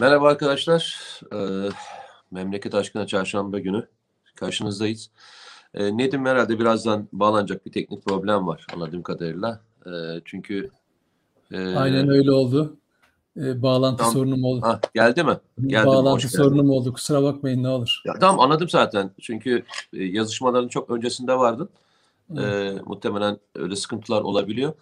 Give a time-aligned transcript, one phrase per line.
[0.00, 1.00] Merhaba arkadaşlar.
[1.34, 1.68] Ee,
[2.30, 3.88] Memleket Aşkına Çarşamba günü
[4.36, 5.10] karşınızdayız.
[5.74, 9.60] Ee, Nedim herhalde birazdan bağlanacak bir teknik problem var anladığım kadarıyla.
[9.86, 9.90] Ee,
[10.24, 10.70] çünkü
[11.52, 12.76] e, Aynen öyle oldu.
[13.36, 14.12] Ee, bağlantı tamam.
[14.12, 14.62] sorunum oldu.
[14.66, 15.38] Ha, geldi mi?
[15.66, 16.30] Geldi bağlantı mi?
[16.30, 16.92] sorunum oldu.
[16.92, 18.02] Kusura bakmayın ne olur.
[18.04, 19.10] Ya, tamam anladım zaten.
[19.20, 21.70] Çünkü e, yazışmaların çok öncesinde vardın.
[22.38, 24.72] Ee, muhtemelen öyle sıkıntılar olabiliyor.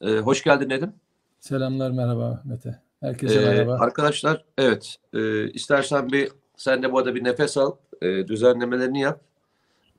[0.00, 0.92] Ee, hoş geldin Nedim.
[1.40, 2.85] Selamlar merhaba Mete.
[3.00, 3.78] Herkese ee, merhaba.
[3.80, 7.76] Arkadaşlar evet e, istersen bir sen de bu arada bir nefes al.
[8.02, 9.20] E, düzenlemelerini yap.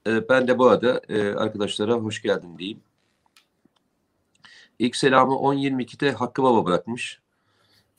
[0.07, 2.79] E, ben de bu arada e, arkadaşlara hoş geldin diyeyim.
[4.79, 7.19] İlk selamı 10.22'de Hakkı Baba bırakmış.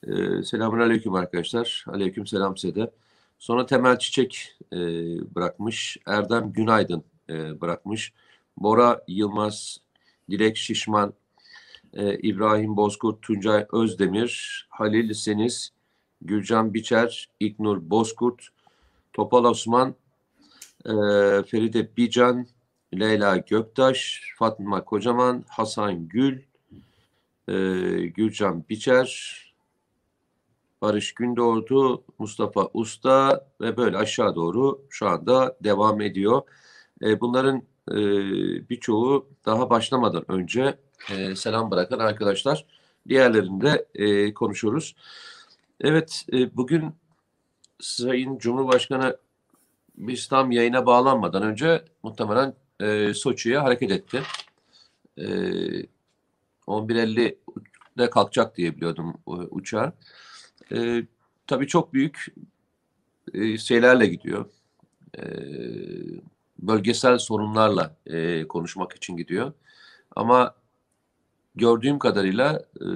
[0.06, 1.84] E, selamun aleyküm arkadaşlar.
[1.88, 2.90] Aleyküm selam size de.
[3.38, 4.76] Sonra Temel Çiçek e,
[5.34, 5.96] bırakmış.
[6.06, 8.12] Erdem Günaydın e, bırakmış.
[8.56, 9.80] Bora Yılmaz,
[10.30, 11.14] Dilek Şişman,
[11.94, 15.72] e, İbrahim Bozkurt, Tuncay Özdemir, Halil Seniz,
[16.22, 18.48] Gülcan Biçer, İknur Bozkurt,
[19.12, 19.94] Topal Osman,
[20.84, 20.92] e,
[21.42, 22.46] Feride Bican,
[22.94, 26.42] Leyla Göktaş, Fatma Kocaman, Hasan Gül,
[27.48, 27.54] e,
[28.06, 29.38] Gülcan Biçer,
[30.82, 36.42] Barış Gündoğdu, Mustafa Usta ve böyle aşağı doğru şu anda devam ediyor.
[37.20, 37.62] Bunların
[38.70, 40.78] birçoğu daha başlamadan önce
[41.10, 42.64] e, selam bırakan arkadaşlar.
[43.08, 44.96] Diğerlerinde e, konuşuyoruz.
[45.80, 46.94] Evet, e, bugün
[47.80, 49.16] Sayın Cumhurbaşkanı
[49.96, 54.22] biz tam yayına bağlanmadan önce muhtemelen e, Soçi'ye hareket etti.
[55.18, 55.24] E,
[56.66, 59.92] 11.50'de kalkacak diye biliyordum uçağa.
[60.72, 61.02] E,
[61.46, 62.26] tabii çok büyük
[63.34, 64.46] e, şeylerle gidiyor.
[65.18, 65.22] E,
[66.58, 69.52] bölgesel sorunlarla e, konuşmak için gidiyor.
[70.16, 70.54] Ama
[71.58, 72.86] gördüğüm kadarıyla e,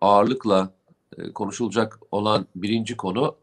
[0.00, 0.70] ağırlıkla
[1.18, 3.36] e, konuşulacak olan birinci konu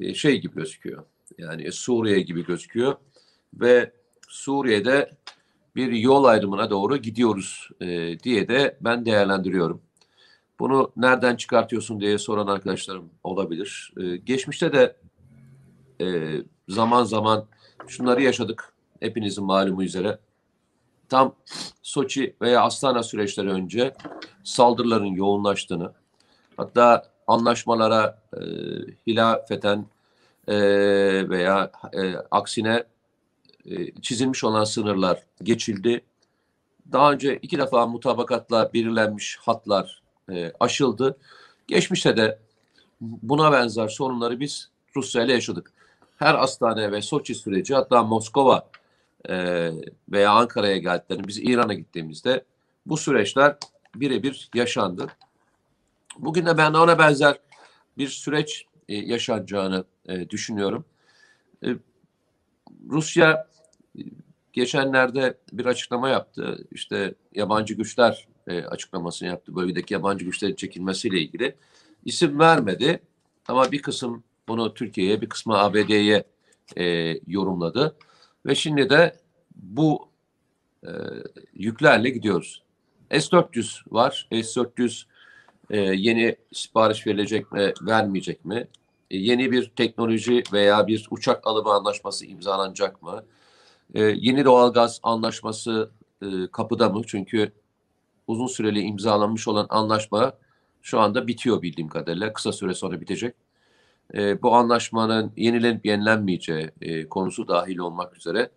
[0.00, 1.04] e, şey gibi gözüküyor.
[1.38, 2.96] Yani Suriye gibi gözüküyor
[3.54, 3.92] ve
[4.28, 5.10] Suriye'de
[5.76, 7.70] bir yol ayrımına doğru gidiyoruz
[8.22, 9.80] diye de ben değerlendiriyorum.
[10.58, 13.92] Bunu nereden çıkartıyorsun diye soran arkadaşlarım olabilir.
[14.24, 14.96] Geçmişte de
[16.68, 17.46] zaman zaman
[17.88, 18.74] şunları yaşadık.
[19.00, 20.18] Hepinizin malumu üzere
[21.08, 21.34] tam
[21.82, 23.94] Soçi veya Astana süreçleri önce
[24.44, 25.92] saldırıların yoğunlaştığını
[26.56, 28.40] hatta anlaşmalara e,
[29.06, 29.86] hilafeten
[30.48, 30.56] e,
[31.28, 32.84] veya e, aksine
[33.66, 36.04] e, çizilmiş olan sınırlar geçildi.
[36.92, 41.16] Daha önce iki defa mutabakatla belirlenmiş hatlar e, aşıldı.
[41.66, 42.38] Geçmişte de
[43.00, 45.72] buna benzer sorunları biz Rusya ile yaşadık.
[46.16, 48.68] Her Astana ve Soçi süreci hatta Moskova
[49.28, 49.70] e,
[50.08, 52.44] veya Ankara'ya geldiklerini biz İran'a gittiğimizde
[52.86, 53.56] bu süreçler
[53.94, 55.06] birebir yaşandı.
[56.18, 57.38] Bugün de ben ona benzer
[57.98, 60.84] bir süreç e, yaşanacağını e, düşünüyorum.
[61.64, 61.68] E,
[62.90, 63.48] Rusya
[63.98, 64.00] e,
[64.52, 66.66] geçenlerde bir açıklama yaptı.
[66.70, 69.56] İşte yabancı güçler e, açıklamasını yaptı.
[69.56, 71.56] Bölgedeki yabancı güçlerin çekilmesiyle ilgili.
[72.04, 73.02] İsim vermedi
[73.48, 76.24] ama bir kısım bunu Türkiye'ye, bir kısmı ABD'ye
[76.76, 76.84] e,
[77.26, 77.96] yorumladı.
[78.46, 79.16] Ve şimdi de
[79.56, 80.08] bu
[80.86, 80.90] e,
[81.54, 82.62] yüklerle gidiyoruz.
[83.10, 84.28] S-400 var.
[84.32, 85.04] S-400
[85.70, 88.68] e, yeni sipariş verilecek mi, vermeyecek mi?
[89.10, 93.24] E, yeni bir teknoloji veya bir uçak alımı anlaşması imzalanacak mı?
[93.94, 95.90] E, yeni doğalgaz anlaşması
[96.22, 97.02] e, kapıda mı?
[97.06, 97.52] Çünkü
[98.26, 100.32] uzun süreli imzalanmış olan anlaşma
[100.82, 102.32] şu anda bitiyor bildiğim kadarıyla.
[102.32, 103.34] Kısa süre sonra bitecek.
[104.14, 108.50] E, bu anlaşmanın yenilenip yenilenmeyeceği e, konusu dahil olmak üzere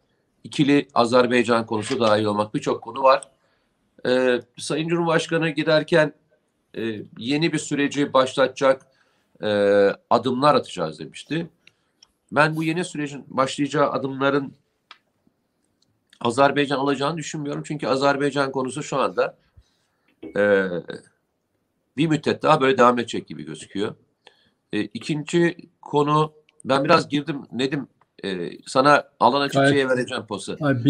[0.44, 3.30] ikili Azerbaycan konusu dahil olmak birçok konu var.
[4.06, 6.14] Ee, Sayın Cumhurbaşkanı giderken
[6.78, 8.88] e, yeni bir süreci başlatacak
[9.44, 9.48] e,
[10.10, 11.50] adımlar atacağız demişti.
[12.32, 14.54] Ben bu yeni sürecin başlayacağı adımların
[16.20, 17.64] Azerbaycan alacağını düşünmüyorum.
[17.66, 19.38] Çünkü Azerbaycan konusu şu anda
[20.38, 20.68] e,
[21.98, 23.96] bir müddet daha böyle devam edecek gibi gözüküyor.
[24.74, 26.34] E, ikinci konu
[26.66, 27.88] ben biraz girdim Nedim
[28.24, 30.56] e, sana alan açıkçıya vereceğim posu.
[30.56, 30.86] HDP,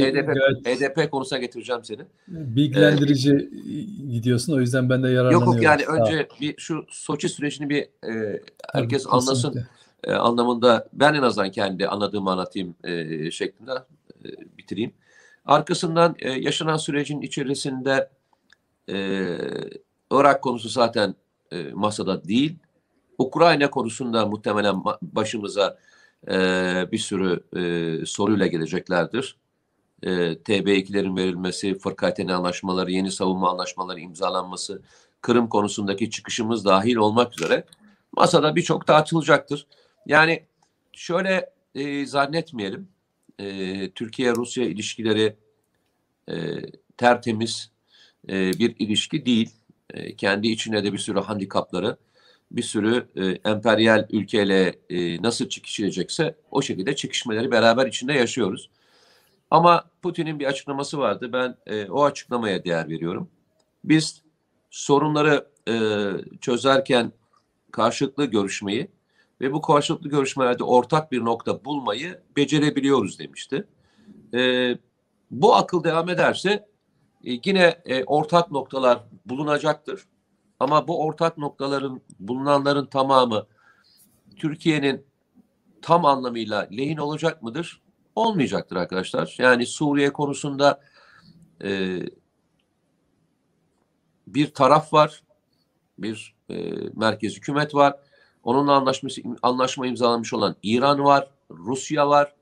[0.00, 2.00] HDP, HDP konusuna getireceğim seni.
[2.28, 3.80] Bilgilendirici ee,
[4.10, 5.46] gidiyorsun o yüzden ben de yararlanıyorum.
[5.46, 8.42] Yok yok yani önce bir şu Soçi sürecini bir e,
[8.72, 9.66] herkes Tabii, anlasın
[10.04, 13.72] e, anlamında ben en azından kendi anladığımı anlatayım e, şeklinde
[14.24, 14.28] e,
[14.58, 14.92] bitireyim.
[15.44, 18.10] Arkasından e, yaşanan sürecin içerisinde
[18.88, 18.96] e,
[20.10, 21.14] Irak konusu zaten
[21.52, 22.56] e, masada değil.
[23.18, 25.78] Ukrayna konusunda muhtemelen başımıza
[26.28, 26.34] e,
[26.92, 29.36] bir sürü e, soruyla geleceklerdir.
[30.02, 34.82] E, TB2'lerin verilmesi, fırkatene anlaşmaları, yeni savunma anlaşmaları imzalanması,
[35.26, 37.64] Kırım konusundaki çıkışımız dahil olmak üzere
[38.12, 39.66] masada birçok tartışılacaktır.
[40.06, 40.42] Yani
[40.92, 42.88] şöyle e, zannetmeyelim.
[43.38, 45.36] E, Türkiye-Rusya ilişkileri
[46.30, 46.34] e,
[46.96, 47.70] tertemiz
[48.28, 49.50] e, bir ilişki değil.
[49.90, 51.96] E, kendi içinde de bir sürü handikapları,
[52.50, 58.70] bir sürü e, emperyal ülkeyle e, nasıl çekişilecekse o şekilde çekişmeleri beraber içinde yaşıyoruz.
[59.50, 61.30] Ama Putin'in bir açıklaması vardı.
[61.32, 63.30] Ben e, o açıklamaya değer veriyorum.
[63.84, 64.22] Biz
[64.70, 65.74] sorunları e,
[66.40, 67.12] çözerken
[67.72, 68.88] karşılıklı görüşmeyi
[69.40, 73.66] ve bu karşılıklı görüşmelerde ortak bir nokta bulmayı becerebiliyoruz demişti.
[74.34, 74.72] E,
[75.30, 76.50] bu akıl devam ederse
[77.24, 80.04] e, yine e, ortak noktalar bulunacaktır.
[80.60, 83.46] Ama bu ortak noktaların bulunanların tamamı
[84.36, 85.06] Türkiye'nin
[85.82, 87.82] tam anlamıyla lehin olacak mıdır?
[88.14, 89.36] Olmayacaktır arkadaşlar.
[89.38, 90.80] Yani Suriye konusunda
[91.64, 92.00] e,
[94.26, 95.22] bir taraf var,
[95.98, 97.94] bir e, merkez hükümet var.
[98.42, 102.34] Onunla anlaşması, anlaşma imzalamış olan İran var, Rusya var.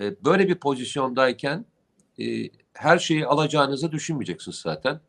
[0.00, 1.64] E, böyle bir pozisyondayken
[2.20, 2.24] e,
[2.72, 5.00] her şeyi alacağınızı düşünmeyeceksiniz zaten.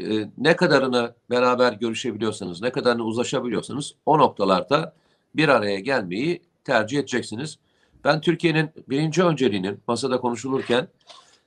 [0.00, 4.94] E, ne kadarını beraber görüşebiliyorsanız, ne kadarını uzlaşabiliyorsanız o noktalarda
[5.34, 7.58] bir araya gelmeyi tercih edeceksiniz.
[8.04, 10.88] Ben Türkiye'nin birinci önceliğinin masada konuşulurken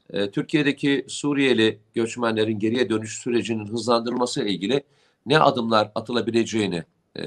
[0.10, 4.84] e, Türkiye'deki Suriyeli göçmenlerin geriye dönüş sürecinin hızlandırılması ile ilgili
[5.26, 6.84] ne adımlar atılabileceğini
[7.16, 7.24] e,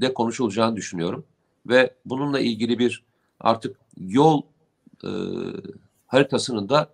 [0.00, 1.24] de konuşulacağını düşünüyorum.
[1.66, 3.04] Ve bununla ilgili bir
[3.40, 4.42] artık yol
[5.04, 5.10] e,
[6.06, 6.90] haritasının da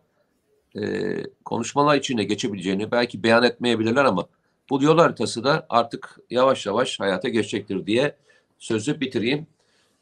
[0.81, 4.27] e, konuşmalar içinde geçebileceğini belki beyan etmeyebilirler ama
[4.71, 8.17] bu yol haritası da artık yavaş yavaş hayata geçecektir diye
[8.59, 9.47] sözü bitireyim.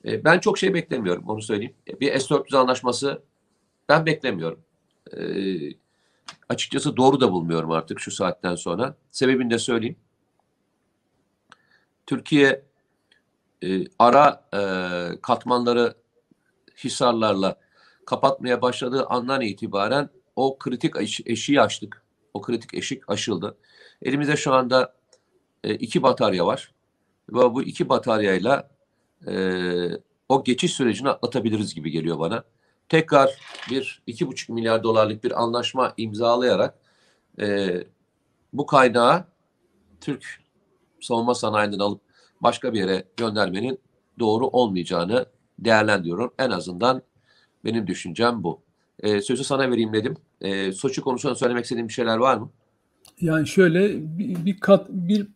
[0.05, 1.75] E, ben çok şey beklemiyorum onu söyleyeyim.
[1.89, 3.23] E, bir S-400 anlaşması
[3.89, 4.61] ben beklemiyorum.
[5.17, 5.21] E,
[6.49, 8.95] açıkçası doğru da bulmuyorum artık şu saatten sonra.
[9.11, 9.97] Sebebini de söyleyeyim.
[12.07, 12.63] Türkiye
[13.65, 14.61] e, ara e,
[15.23, 15.95] katmanları
[16.85, 17.57] hisarlarla
[18.07, 22.02] kapatmaya başladığı andan itibaren o kritik eş, eşiği açtık.
[22.34, 23.56] O kritik eşik aşıldı.
[24.02, 24.94] Elimizde şu anda
[25.64, 26.75] e, iki batarya var.
[27.31, 28.70] Ve bu iki bataryayla
[29.26, 29.34] e,
[30.29, 32.44] o geçiş sürecini atlatabiliriz gibi geliyor bana.
[32.88, 33.31] Tekrar
[33.70, 36.79] bir iki buçuk milyar dolarlık bir anlaşma imzalayarak
[37.40, 37.76] e,
[38.52, 39.25] bu kaynağı
[40.00, 40.40] Türk
[41.00, 42.00] savunma sanayinden alıp
[42.40, 43.79] başka bir yere göndermenin
[44.19, 45.26] doğru olmayacağını
[45.58, 46.34] değerlendiriyorum.
[46.38, 47.02] En azından
[47.64, 48.62] benim düşüncem bu.
[49.03, 50.17] E, sözü sana vereyim dedim.
[50.41, 52.51] E, Soçi konusunda söylemek istediğim bir şeyler var mı?
[53.21, 55.27] Yani şöyle bir, bir kat bir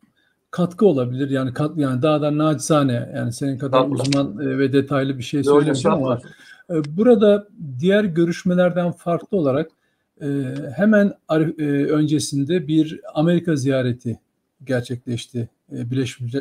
[0.51, 1.31] katkı olabilir.
[1.31, 3.89] Yani kat yani daha da nacizane yani senin kadar Allah.
[3.89, 6.21] uzman e, ve detaylı bir şey söyleyeceğim ama
[6.71, 7.49] e, burada
[7.79, 9.71] diğer görüşmelerden farklı olarak
[10.23, 10.27] e,
[10.77, 11.15] hemen
[11.89, 14.21] öncesinde bir Amerika ziyareti
[14.65, 15.49] gerçekleşti.
[15.71, 16.35] Birleşmiş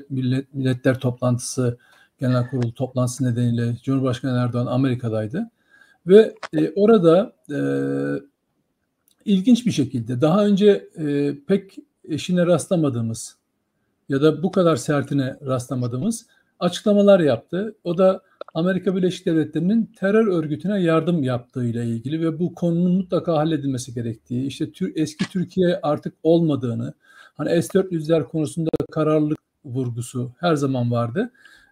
[0.53, 1.77] Milletler toplantısı
[2.19, 5.49] Genel Kurulu toplantısı nedeniyle Cumhurbaşkanı Erdoğan Amerika'daydı.
[6.07, 6.35] Ve
[6.75, 7.33] orada
[9.25, 10.89] ilginç bir şekilde daha önce
[11.47, 11.77] pek
[12.09, 13.37] eşine rastlamadığımız
[14.09, 16.25] ya da bu kadar sertine rastlamadığımız
[16.59, 17.75] açıklamalar yaptı.
[17.83, 18.21] O da
[18.53, 24.45] Amerika Birleşik Devletleri'nin terör örgütüne yardım yaptığı ile ilgili ve bu konunun mutlaka halledilmesi gerektiği,
[24.45, 26.93] işte eski Türkiye artık olmadığını,
[27.37, 31.31] hani S-400'ler konusunda kararlılık vurgusu her zaman vardı.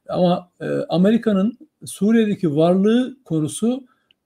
[0.09, 3.83] Ama e, Amerika'nın Suriye'deki varlığı konusu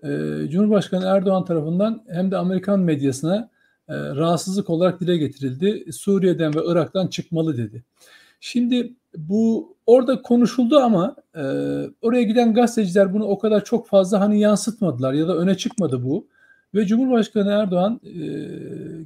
[0.08, 3.50] e, Cumhurbaşkanı Erdoğan tarafından hem de Amerikan medyasına
[3.90, 5.94] e, rahatsızlık olarak dile getirildi.
[5.94, 7.84] Suriye'den ve Irak'tan çıkmalı dedi.
[8.40, 11.42] Şimdi bu orada konuşuldu ama e,
[12.02, 16.28] oraya giden gazeteciler bunu o kadar çok fazla hani yansıtmadılar ya da öne çıkmadı bu.
[16.76, 18.20] Ve Cumhurbaşkanı Erdoğan e,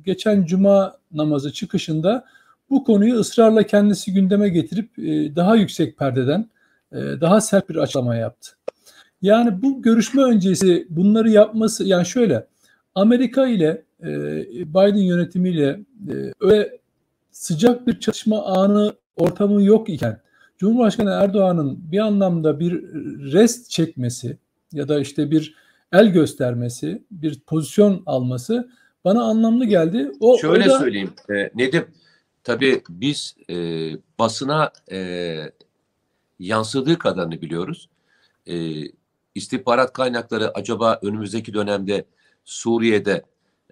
[0.05, 2.25] geçen cuma namazı çıkışında
[2.69, 6.49] bu konuyu ısrarla kendisi gündeme getirip e, daha yüksek perdeden
[6.91, 8.51] e, daha sert bir açıklama yaptı.
[9.21, 12.47] Yani bu görüşme öncesi bunları yapması yani şöyle
[12.95, 14.09] Amerika ile e,
[14.49, 16.79] Biden yönetimiyle e, öyle
[17.31, 20.21] sıcak bir çatışma anı ortamı yok iken
[20.57, 22.71] Cumhurbaşkanı Erdoğan'ın bir anlamda bir
[23.33, 24.37] rest çekmesi
[24.73, 25.55] ya da işte bir
[25.91, 28.69] el göstermesi, bir pozisyon alması
[29.05, 30.11] bana anlamlı geldi.
[30.19, 30.79] O Şöyle o da...
[30.79, 31.85] söyleyeyim e, Nedim,
[32.43, 33.55] tabii biz e,
[34.19, 35.37] basına e,
[36.39, 37.89] yansıdığı kadarını biliyoruz.
[38.47, 38.55] E,
[39.35, 42.05] istihbarat kaynakları acaba önümüzdeki dönemde
[42.45, 43.23] Suriye'de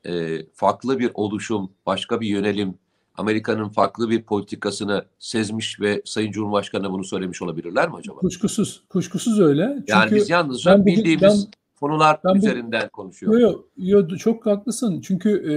[0.06, 2.78] e, farklı bir oluşum, başka bir yönelim,
[3.18, 8.20] Amerika'nın farklı bir politikasını sezmiş ve Sayın Cumhurbaşkanı bunu söylemiş olabilirler mi acaba?
[8.20, 9.74] Kuşkusuz, kuşkusuz öyle.
[9.78, 13.42] Çünkü yani biz yalnızca ben bildiğimiz ben, konular ben üzerinden bu, konuşuyoruz.
[13.42, 15.02] Yok yok yo, çok haklısın.
[15.02, 15.56] Çünkü e,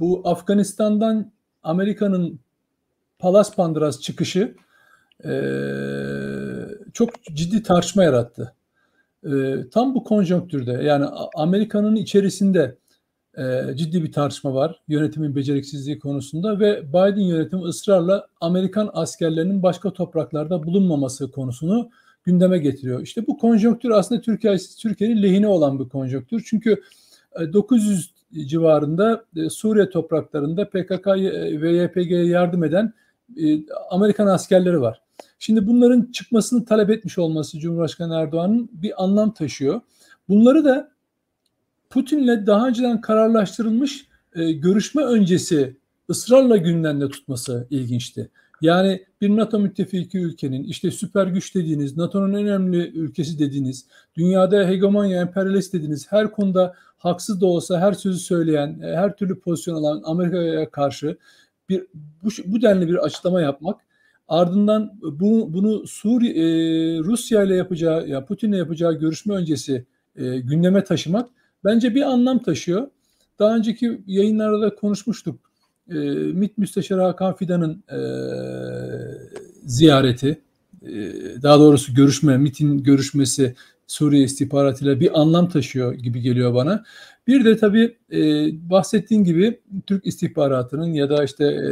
[0.00, 1.32] bu Afganistan'dan
[1.62, 2.40] Amerika'nın
[3.18, 4.54] Palas Pandras çıkışı
[5.24, 5.32] e,
[6.92, 8.54] çok ciddi tartışma yarattı.
[9.26, 12.78] E, tam bu konjonktürde yani Amerika'nın içerisinde
[13.38, 19.92] e, ciddi bir tartışma var yönetimin beceriksizliği konusunda ve Biden yönetimi ısrarla Amerikan askerlerinin başka
[19.92, 21.90] topraklarda bulunmaması konusunu
[22.24, 23.02] gündeme getiriyor.
[23.02, 26.44] İşte bu konjonktür aslında Türkiye Türkiye'nin lehine olan bir konjonktür.
[26.46, 26.82] Çünkü
[27.52, 31.06] 900 e, civarında e, Suriye topraklarında PKK
[31.62, 32.92] ve YPG'ye yardım eden
[33.42, 33.58] e,
[33.90, 35.05] Amerikan askerleri var.
[35.38, 39.80] Şimdi bunların çıkmasını talep etmiş olması Cumhurbaşkanı Erdoğan'ın bir anlam taşıyor.
[40.28, 40.90] Bunları da
[41.90, 45.76] Putin'le daha önceden kararlaştırılmış görüşme öncesi
[46.10, 48.30] ısrarla gündemde tutması ilginçti.
[48.60, 55.20] Yani bir NATO müttefiki ülkenin işte süper güç dediğiniz, NATO'nun önemli ülkesi dediğiniz, dünyada hegemonya,
[55.20, 60.02] emperyalist dediğiniz her konuda haksız da olsa her sözü söyleyen, e, her türlü pozisyon alan
[60.04, 61.18] Amerika'ya karşı
[61.68, 61.86] bir
[62.22, 63.80] bu, bu denli bir açıklama yapmak
[64.28, 69.84] ardından bunu, bunu Suriye e, Rusya ile yapacağı ya Putin'le yapacağı görüşme öncesi
[70.16, 71.28] e, gündeme taşımak
[71.64, 72.88] bence bir anlam taşıyor.
[73.38, 75.40] Daha önceki yayınlarda da konuşmuştuk
[75.90, 75.94] e,
[76.34, 77.98] MİT Müsteşarı Hakan Fidan'ın e,
[79.64, 80.40] ziyareti,
[80.82, 80.92] e,
[81.42, 83.54] daha doğrusu görüşme, MİT'in görüşmesi
[83.86, 86.84] Suriye istihbaratıyla bir anlam taşıyor gibi geliyor bana.
[87.26, 88.20] Bir de tabii e,
[88.70, 91.70] bahsettiğin gibi Türk istihbaratının ya da işte e,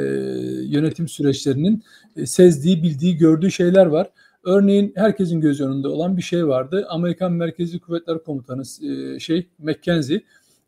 [0.64, 1.82] yönetim süreçlerinin
[2.16, 4.10] e, sezdiği, bildiği, gördüğü şeyler var.
[4.44, 6.86] Örneğin herkesin göz önünde olan bir şey vardı.
[6.88, 10.22] Amerikan Merkezi Kuvvetler Komutanı e, şey McKenzie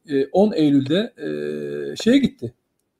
[0.09, 2.55] e, 10 Eylül'de e, şeye gitti.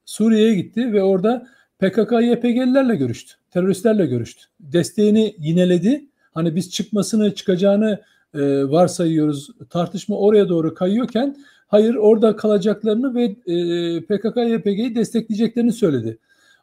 [0.05, 1.47] Suriye'ye gitti ve orada
[1.79, 3.35] PKK YPG'lilerle görüştü.
[3.51, 4.43] Teröristlerle görüştü.
[4.61, 6.07] Desteğini yineledi.
[6.35, 8.01] Hani biz çıkmasını çıkacağını
[8.35, 8.41] e,
[8.71, 9.51] varsayıyoruz.
[9.71, 11.37] Tartışma oraya doğru kayıyorken
[11.67, 16.19] hayır orada kalacaklarını ve e, PKK YPG'yi destekleyeceklerini söyledi.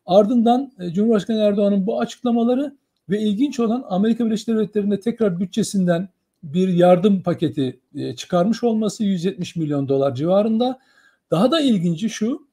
[0.05, 2.75] Ardından e, Cumhurbaşkanı Erdoğan'ın bu açıklamaları
[3.10, 6.10] ve ilginç olan Amerika Birleşik Devletleri'nde tekrar bütçesinden
[6.43, 10.79] bir yardım paketi e, çıkarmış olması 170 milyon dolar civarında.
[11.31, 12.48] Daha da ilginci şu,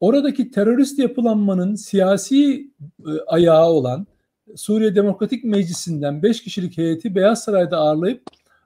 [0.00, 2.70] oradaki terörist yapılanmanın siyasi
[3.06, 4.06] e, ayağı olan
[4.56, 8.22] Suriye Demokratik Meclisi'nden 5 kişilik heyeti Beyaz Saray'da ağırlayıp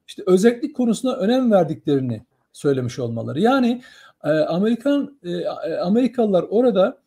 [0.09, 2.23] işte özellik konusuna önem verdiklerini
[2.59, 3.41] söylemiş olmaları.
[3.41, 3.83] Yani
[4.25, 5.47] e, Amerikan e,
[5.81, 6.99] Amerikalılar orada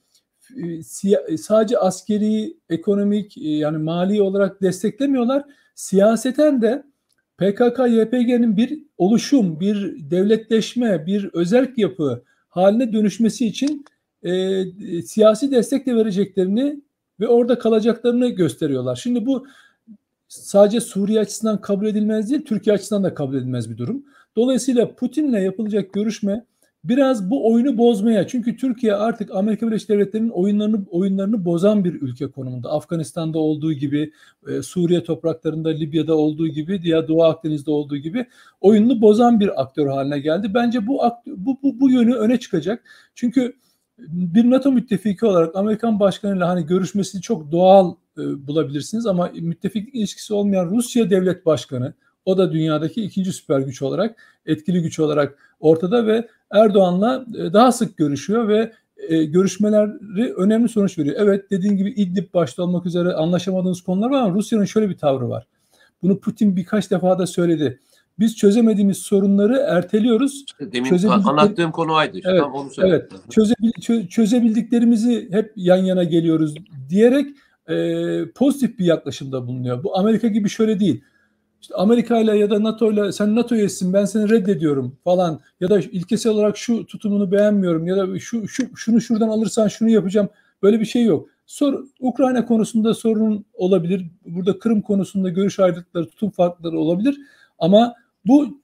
[0.58, 5.44] e, sadece askeri, ekonomik e, yani mali olarak desteklemiyorlar.
[5.76, 6.84] Siyaseten de
[7.38, 13.86] PKK YPG'nin bir oluşum, bir devletleşme, bir özel yapı haline dönüşmesi için
[14.24, 14.64] e,
[15.02, 16.82] siyasi destek de vereceklerini
[17.20, 18.96] ve orada kalacaklarını gösteriyorlar.
[18.96, 19.48] Şimdi bu
[20.28, 24.06] sadece Suriye açısından kabul edilmez değil, Türkiye açısından da kabul edilmez bir durum.
[24.38, 26.46] Dolayısıyla Putin'le yapılacak görüşme
[26.84, 32.28] biraz bu oyunu bozmaya çünkü Türkiye artık Amerika Birleşik Devletleri'nin oyunlarını oyunlarını bozan bir ülke
[32.28, 32.70] konumunda.
[32.72, 34.12] Afganistan'da olduğu gibi,
[34.48, 38.26] e, Suriye topraklarında, Libya'da olduğu gibi, diğer Doğu Akdeniz'de olduğu gibi
[38.62, 40.52] oyununu bozan bir aktör haline geldi.
[40.54, 42.84] Bence bu bu bu, bu yönü öne çıkacak.
[43.16, 43.54] Çünkü
[44.08, 50.34] bir NATO müttefiki olarak Amerikan başkanıyla hani görüşmesi çok doğal e, bulabilirsiniz ama müttefiklik ilişkisi
[50.34, 51.94] olmayan Rusya devlet başkanı
[52.26, 57.72] o da dünyadaki ikinci süper güç olarak etkili güç olarak ortada ve Erdoğan'la e, daha
[57.72, 61.16] sık görüşüyor ve e, görüşmeleri önemli sonuç veriyor.
[61.20, 65.30] Evet dediğin gibi İdlib başta olmak üzere anlaşamadığımız konular var ama Rusya'nın şöyle bir tavrı
[65.30, 65.48] var.
[66.04, 67.80] Bunu Putin birkaç defa da söyledi.
[68.20, 70.46] Biz çözemediğimiz sorunları erteliyoruz.
[70.60, 72.20] demin anlattığım konu aydı.
[72.24, 73.12] Evet, Tam onu evet.
[73.30, 76.56] Çözebil, çözebildiklerimizi hep yan yana geliyoruz
[76.90, 77.28] diyerek
[77.68, 77.76] e,
[78.36, 79.84] pozitif bir yaklaşımda bulunuyor.
[79.84, 81.04] Bu Amerika gibi şöyle değil.
[81.62, 85.70] İşte Amerika ile ya da NATO ile sen NATO üyesisin ben seni reddediyorum falan ya
[85.70, 90.30] da ilkesel olarak şu tutumunu beğenmiyorum ya da şu, şu şunu şuradan alırsan şunu yapacağım.
[90.64, 91.30] Böyle bir şey yok.
[91.46, 94.06] Sor, Ukrayna konusunda sorun olabilir.
[94.26, 97.18] Burada Kırım konusunda görüş ayrılıkları, tutum farkları olabilir.
[97.60, 97.94] Ama
[98.26, 98.62] bu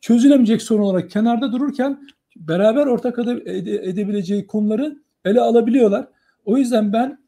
[0.00, 6.08] çözülemeyecek sorun olarak kenarda dururken beraber ortak ede, edebileceği konuları ele alabiliyorlar.
[6.44, 7.18] O yüzden ben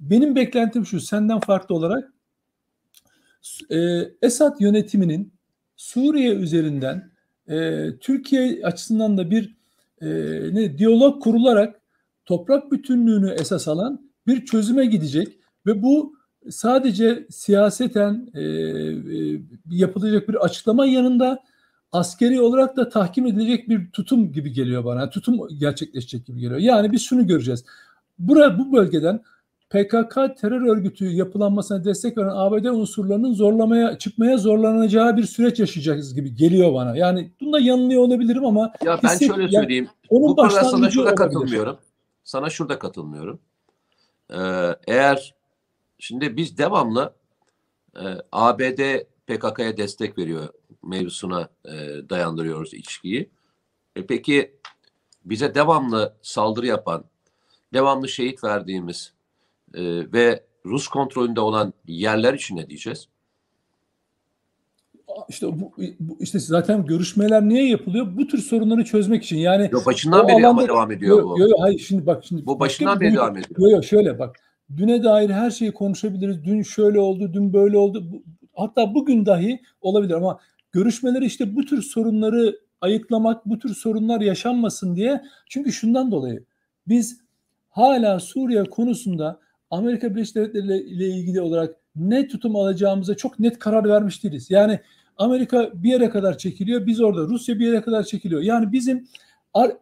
[0.00, 2.13] benim beklentim şu senden farklı olarak
[3.70, 5.32] e, Esad yönetiminin
[5.76, 7.10] Suriye üzerinden
[7.48, 9.54] e, Türkiye açısından da bir
[10.00, 10.08] e,
[10.54, 11.80] ne diyalog kurularak
[12.26, 16.14] toprak bütünlüğünü esas alan bir çözüme gidecek ve bu
[16.50, 21.42] sadece siyaseten e, e, yapılacak bir açıklama yanında
[21.92, 25.10] askeri olarak da tahkim edilecek bir tutum gibi geliyor bana.
[25.10, 26.60] Tutum gerçekleşecek gibi geliyor.
[26.60, 27.64] Yani biz şunu göreceğiz.
[28.18, 29.20] Bura, bu bölgeden
[29.74, 36.34] PKK terör örgütü yapılanmasına destek veren ABD unsurlarının zorlamaya çıkmaya zorlanacağı bir süreç yaşayacağız gibi
[36.34, 36.96] geliyor bana.
[36.96, 39.84] Yani bunda yanılıyor olabilirim ama ya ben hisset, şöyle söyleyeyim.
[39.84, 41.16] Yani, onun bu konuda sana şurada olabilir.
[41.16, 41.78] katılmıyorum.
[42.24, 43.40] Sana şurada katılmıyorum.
[44.30, 44.36] Ee,
[44.86, 45.34] eğer
[46.04, 47.14] Şimdi biz devamlı
[47.96, 48.80] e, ABD
[49.26, 50.48] PKK'ya destek veriyor
[50.82, 51.72] mevzusuna e,
[52.10, 53.30] dayandırıyoruz ilişkiyi.
[53.96, 54.56] E peki
[55.24, 57.04] bize devamlı saldırı yapan,
[57.72, 59.13] devamlı şehit verdiğimiz
[59.76, 63.08] e, ve Rus kontrolünde olan yerler için ne diyeceğiz?
[65.28, 68.16] İşte bu, bu işte zaten görüşmeler niye yapılıyor?
[68.16, 69.36] Bu tür sorunları çözmek için.
[69.36, 71.40] Yani Yo, başından beri ama devam ediyor yo, bu.
[71.40, 73.60] Yo, yo, hayır şimdi bak şimdi Bu başından beri devam ediyor.
[73.60, 74.40] Yo, yo, şöyle bak.
[74.76, 76.44] Düne dair her şeyi konuşabiliriz.
[76.44, 78.12] Dün şöyle oldu, dün böyle oldu.
[78.12, 78.22] Bu-
[78.56, 80.38] Hatta bugün dahi olabilir ama
[80.72, 85.22] görüşmeleri işte bu tür sorunları ayıklamak, bu tür sorunlar yaşanmasın diye.
[85.48, 86.44] Çünkü şundan dolayı
[86.88, 87.20] biz
[87.68, 89.40] hala Suriye konusunda
[89.70, 94.50] Amerika Birleşik Devletleri ile- ilgili olarak ne tutum alacağımıza çok net karar vermiş değiliz.
[94.50, 94.80] Yani
[95.16, 98.42] Amerika bir yere kadar çekiliyor, biz orada Rusya bir yere kadar çekiliyor.
[98.42, 99.06] Yani bizim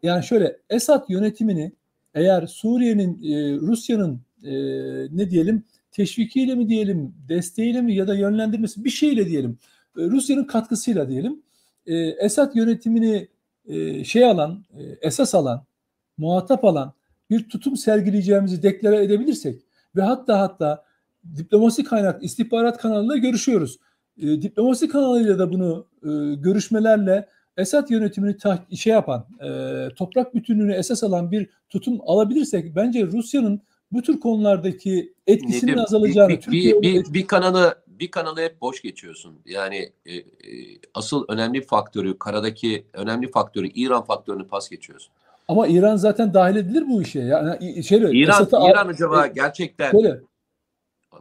[0.03, 1.73] yani şöyle Esad yönetimini
[2.15, 4.53] eğer Suriye'nin e, Rusya'nın e,
[5.17, 9.59] ne diyelim teşvikiyle mi diyelim, desteğiyle mi ya da yönlendirmesi bir şeyle diyelim.
[9.99, 11.43] e, Rusya'nın katkısıyla diyelim.
[11.87, 13.29] E, Esad yönetimini
[13.67, 15.65] e, şey alan, e, esas alan,
[16.19, 16.93] muhatap alan
[17.31, 19.63] bir tutum sergileyeceğimizi deklare edebilirsek
[19.97, 20.85] ve hatta hatta
[21.37, 23.79] diplomasi kaynak, istihbarat kanalıyla görüşüyoruz.
[24.19, 30.75] E, diplomasi kanalıyla da bunu e, görüşmelerle Esad yönetimini tah- şey yapan, e, toprak bütünlüğünü
[30.75, 33.61] esas alan bir tutum alabilirsek bence Rusya'nın
[33.93, 38.61] bu tür konulardaki etkisinin Nedim, azalacağını, bir, bir, bir, bir, bir kanalı bir kanalı hep
[38.61, 39.41] boş geçiyorsun.
[39.47, 40.25] Yani e, e,
[40.95, 45.13] asıl önemli faktörü karadaki önemli faktörü İran faktörünü pas geçiyorsun.
[45.53, 47.21] Ama İran zaten dahil edilir bu işe.
[47.21, 50.21] Yani şöyle, İran Esad'ı- İran acaba e, gerçekten şöyle,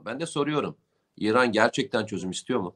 [0.05, 0.75] ben de soruyorum.
[1.17, 2.75] İran gerçekten çözüm istiyor mu?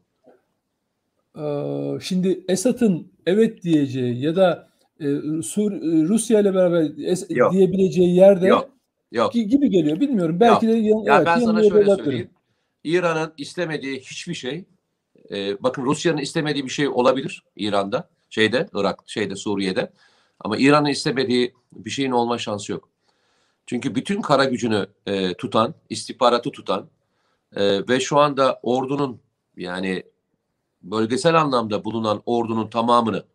[1.37, 4.69] Ee, şimdi Esad'ın evet diyeceği ya da
[4.99, 5.05] e,
[5.43, 7.53] Sur, Rusya ile beraber es- Yok.
[7.53, 8.69] diyebileceği yerde Yok.
[9.11, 9.35] Yok.
[9.35, 9.99] gi- gibi geliyor.
[9.99, 10.39] Bilmiyorum.
[10.39, 12.29] Belki de yan, Ya evet, ben sana şöyle söyleyeyim.
[12.83, 14.65] İran'ın istemediği hiçbir şey
[15.31, 19.89] e, bakın Rusya'nın istemediği bir şey olabilir İran'da, şeyde, Irak, şeyde, Suriye'de.
[20.39, 22.89] Ama İran'ın istemediği bir şeyin olma şansı yok.
[23.65, 26.89] Çünkü bütün kara gücünü e, tutan, istihbaratı tutan
[27.55, 29.21] e, ve şu anda ordunun
[29.57, 30.03] yani
[30.81, 33.25] bölgesel anlamda bulunan ordunun tamamını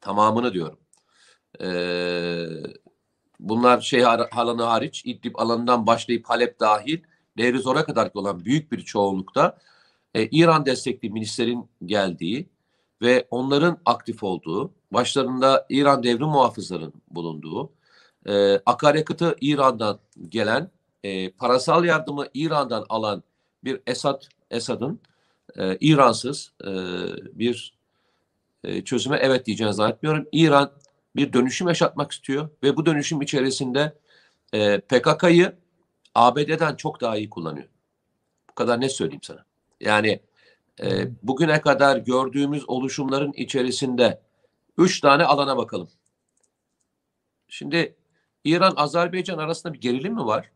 [0.00, 0.78] tamamını diyorum.
[1.62, 1.68] E,
[3.40, 6.98] bunlar şey alanı hariç İdlib alanından başlayıp Halep dahil
[7.38, 9.58] Deir Zor'a kadar olan büyük bir çoğunlukta
[10.14, 12.48] e, İran destekli milislerin geldiği
[13.02, 17.72] ve onların aktif olduğu, başlarında İran devrim muhafızlarının bulunduğu,
[18.26, 20.70] e, akaryakıtı İran'dan gelen,
[21.04, 23.22] e, parasal yardımı İran'dan alan
[23.64, 25.00] bir Esad Esad'ın
[25.56, 26.70] e, İransız e,
[27.38, 27.78] bir
[28.64, 30.26] e, çözüme evet diyeceğini zannetmiyorum.
[30.32, 30.72] İran
[31.16, 33.92] bir dönüşüm yaşatmak istiyor ve bu dönüşüm içerisinde
[34.52, 35.56] e, PKK'yı
[36.14, 37.68] ABD'den çok daha iyi kullanıyor.
[38.50, 39.44] Bu kadar ne söyleyeyim sana.
[39.80, 40.20] Yani
[40.82, 44.22] e, bugüne kadar gördüğümüz oluşumların içerisinde
[44.78, 45.88] üç tane alana bakalım.
[47.48, 47.96] Şimdi
[48.44, 50.50] İran-Azerbaycan arasında bir gerilim mi var?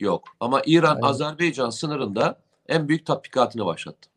[0.00, 0.24] Yok.
[0.40, 4.10] Ama İran-Azerbaycan sınırında en büyük tatbikatını başlattı.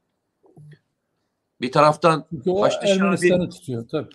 [1.61, 2.25] Bir taraftan
[2.81, 3.87] Ermenistan'ı tutuyor.
[3.87, 4.09] Tabii.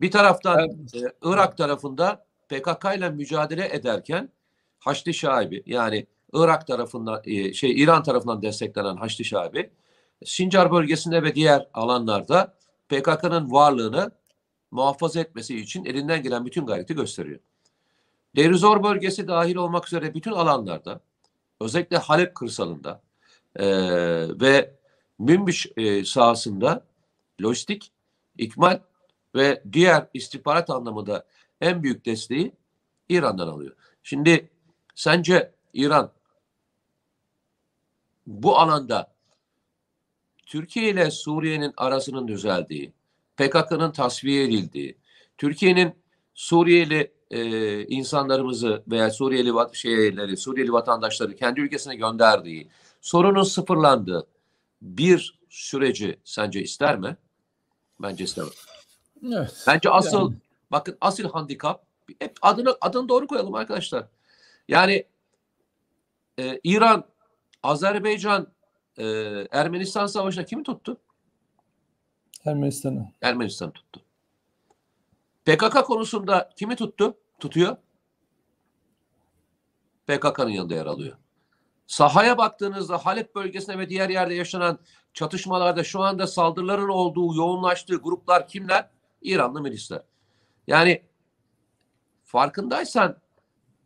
[0.00, 4.32] bir taraftan e, Irak tarafında PKK ile mücadele ederken
[4.78, 9.70] Haçlı Şaibi yani Irak tarafından e, şey İran tarafından desteklenen Haçlı Şaibi
[10.24, 12.54] Sincar bölgesinde ve diğer alanlarda
[12.88, 14.10] PKK'nın varlığını
[14.70, 17.40] muhafaza etmesi için elinden gelen bütün gayreti gösteriyor.
[18.36, 21.00] Deir Zor bölgesi dahil olmak üzere bütün alanlarda
[21.60, 23.02] özellikle Halep kırsalında
[23.56, 23.66] e,
[24.40, 24.74] ve
[25.18, 26.86] Münbiş e, sahasında
[27.42, 27.92] lojistik,
[28.38, 28.80] ikmal
[29.34, 31.26] ve diğer istihbarat anlamında
[31.60, 32.52] en büyük desteği
[33.08, 33.72] İran'dan alıyor.
[34.02, 34.50] Şimdi
[34.94, 36.12] sence İran
[38.26, 39.12] bu alanda
[40.46, 42.92] Türkiye ile Suriye'nin arasının düzeldiği,
[43.36, 44.98] PKK'nın tasfiye edildiği,
[45.38, 45.94] Türkiye'nin
[46.34, 52.68] Suriyeli e, insanlarımızı veya Suriyeli şeyleri, Suriyeli vatandaşları kendi ülkesine gönderdiği,
[53.00, 54.26] sorunun sıfırlandığı
[54.82, 57.16] bir süreci sence ister mi?
[58.02, 58.52] Bence istemez.
[59.26, 59.64] Evet.
[59.66, 60.34] Bence asıl Yani.
[60.70, 61.84] bakın asıl handikap
[62.18, 64.06] hep adını adını doğru koyalım arkadaşlar.
[64.68, 65.04] Yani
[66.38, 67.04] e, İran,
[67.62, 68.52] Azerbaycan,
[68.98, 69.04] e,
[69.50, 71.00] Ermenistan savaşına kimi tuttu?
[72.44, 73.12] Ermenistan'ı.
[73.22, 74.00] Ermenistan tuttu.
[75.44, 77.16] PKK konusunda kimi tuttu?
[77.38, 77.76] Tutuyor.
[80.06, 81.16] PKK'nın yanında yer alıyor.
[81.86, 84.78] Sahaya baktığınızda Halep bölgesinde ve diğer yerde yaşanan
[85.14, 88.88] çatışmalarda şu anda saldırıların olduğu, yoğunlaştığı gruplar kimler?
[89.22, 90.02] İranlı milisler.
[90.66, 91.02] Yani
[92.24, 93.16] farkındaysan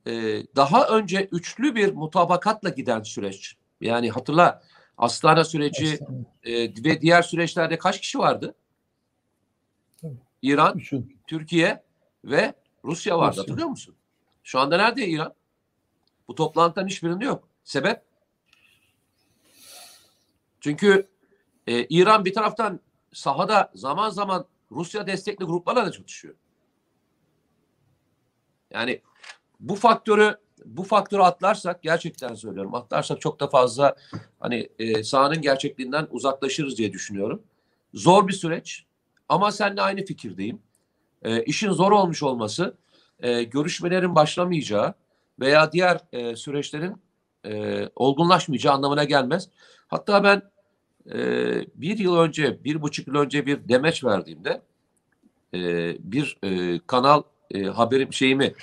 [0.07, 0.13] e,
[0.57, 3.57] daha önce üçlü bir mutabakatla giden süreç.
[3.81, 4.63] Yani hatırla
[4.99, 5.99] Astana süreci
[6.43, 6.53] e,
[6.85, 8.55] ve diğer süreçlerde kaç kişi vardı?
[10.01, 10.17] Tabii.
[10.43, 11.83] İran, Şu- Türkiye
[12.25, 13.43] ve Rusya vardı Rusya.
[13.43, 13.95] hatırlıyor musun?
[14.43, 15.35] Şu anda nerede İran?
[16.29, 17.49] Bu toplantıların hiçbirinde yok.
[17.65, 18.03] Sebep?
[20.61, 21.09] Çünkü
[21.67, 22.81] e, İran bir taraftan
[23.13, 26.35] sahada zaman zaman Rusya destekli gruplarla da çatışıyor.
[28.71, 29.03] Yani
[29.61, 33.97] bu faktörü bu faktörü atlarsak gerçekten söylüyorum atlarsak çok da fazla
[34.41, 37.43] hani e, sahanın gerçekliğinden uzaklaşırız diye düşünüyorum.
[37.95, 38.85] Zor bir süreç
[39.29, 40.63] ama seninle aynı fikirdeyim.
[41.23, 42.75] E, işin zor olmuş olması
[43.21, 44.95] e, görüşmelerin başlamayacağı
[45.41, 47.03] veya diğer e, süreçlerin
[47.47, 49.49] e, olgunlaşmayacağı anlamına gelmez.
[49.89, 50.43] Hatta ben
[51.13, 51.19] e,
[51.75, 54.63] bir yıl önce, bir buçuk yıl önce bir demeç verdiğimde
[55.55, 55.61] e,
[56.13, 58.55] bir e, kanal e, haberim şeyimi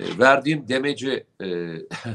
[0.00, 1.46] e, verdiğim demeci e,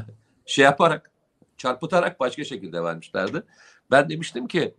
[0.46, 1.10] şey yaparak
[1.56, 3.42] çarpıtarak başka şekilde vermişlerdi.
[3.90, 4.74] Ben demiştim ki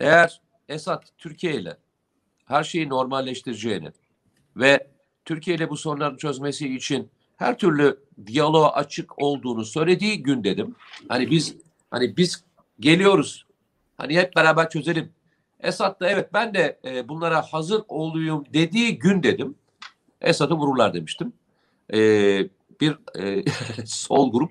[0.00, 1.76] eğer Esad Türkiye ile
[2.44, 3.92] her şeyi normalleştireceğini
[4.56, 4.88] ve
[5.24, 10.74] Türkiye ile bu sorunları çözmesi için her türlü diyaloğa açık olduğunu söylediği gün dedim.
[11.08, 11.56] Hani biz
[11.90, 12.44] hani biz
[12.80, 13.46] geliyoruz.
[13.96, 15.12] Hani hep beraber çözelim.
[15.60, 19.54] Esad da evet ben de e, bunlara hazır olayım dediği gün dedim.
[20.20, 21.32] Esad'ı vururlar demiştim.
[21.94, 21.98] E,
[22.80, 23.44] bir e,
[23.86, 24.50] sol grup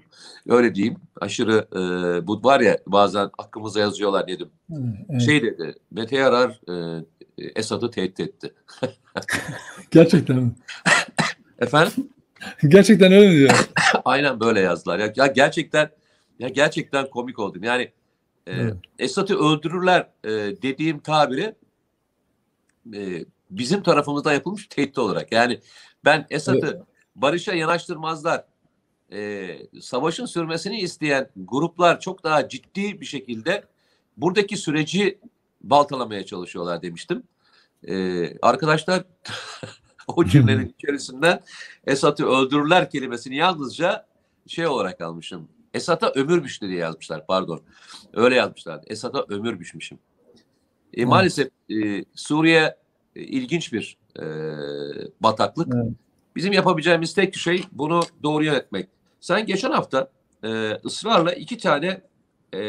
[0.49, 4.49] öyle diyeyim aşırı e, bu var ya bazen hakkımıza yazıyorlar dedim.
[5.09, 5.21] Evet.
[5.21, 7.05] Şey dedi Mete Yarar e,
[7.55, 8.53] Esad'ı tehdit etti.
[9.91, 10.51] Gerçekten mi?
[11.59, 12.09] Efendim?
[12.67, 13.69] Gerçekten öyle diyor.
[14.05, 14.99] Aynen böyle yazdılar.
[14.99, 15.89] Ya, ya gerçekten
[16.39, 17.63] ya gerçekten komik oldum.
[17.63, 17.91] Yani
[18.47, 18.73] e, Evet.
[18.99, 20.29] Esad'ı öldürürler e,
[20.61, 21.55] dediğim tabiri
[22.93, 25.31] e, bizim tarafımızda yapılmış tehdit olarak.
[25.31, 25.59] Yani
[26.05, 26.85] ben Esad'ı
[27.17, 28.43] barışa yanaştırmazlar.
[29.11, 29.49] E,
[29.81, 33.63] savaşın sürmesini isteyen gruplar çok daha ciddi bir şekilde
[34.17, 35.19] buradaki süreci
[35.61, 37.23] baltalamaya çalışıyorlar demiştim.
[37.87, 39.03] E, arkadaşlar
[40.07, 41.43] o cümlenin içerisinden
[41.87, 44.07] Esat'ı öldürürler kelimesini yalnızca
[44.47, 45.47] şey olarak almışım.
[45.73, 47.61] Esat'a ömür düştü diye yazmışlar pardon.
[48.13, 48.81] Öyle yazmışlar.
[48.87, 49.99] Esat'a ömür düşmüşüm.
[50.93, 52.77] E, maalesef e, Suriye
[53.15, 54.25] e, ilginç bir e,
[55.21, 55.67] bataklık.
[55.75, 56.06] Evet.
[56.37, 58.89] Bizim yapabileceğimiz tek şey bunu doğru yönetmek.
[59.19, 60.11] Sen geçen hafta
[60.43, 62.01] e, ısrarla iki tane
[62.53, 62.61] e,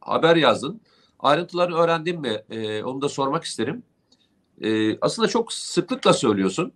[0.00, 0.80] haber yazdın.
[1.18, 2.42] Ayrıntılarını öğrendin mi?
[2.50, 3.82] E, onu da sormak isterim.
[4.62, 6.72] E, aslında çok sıklıkla söylüyorsun.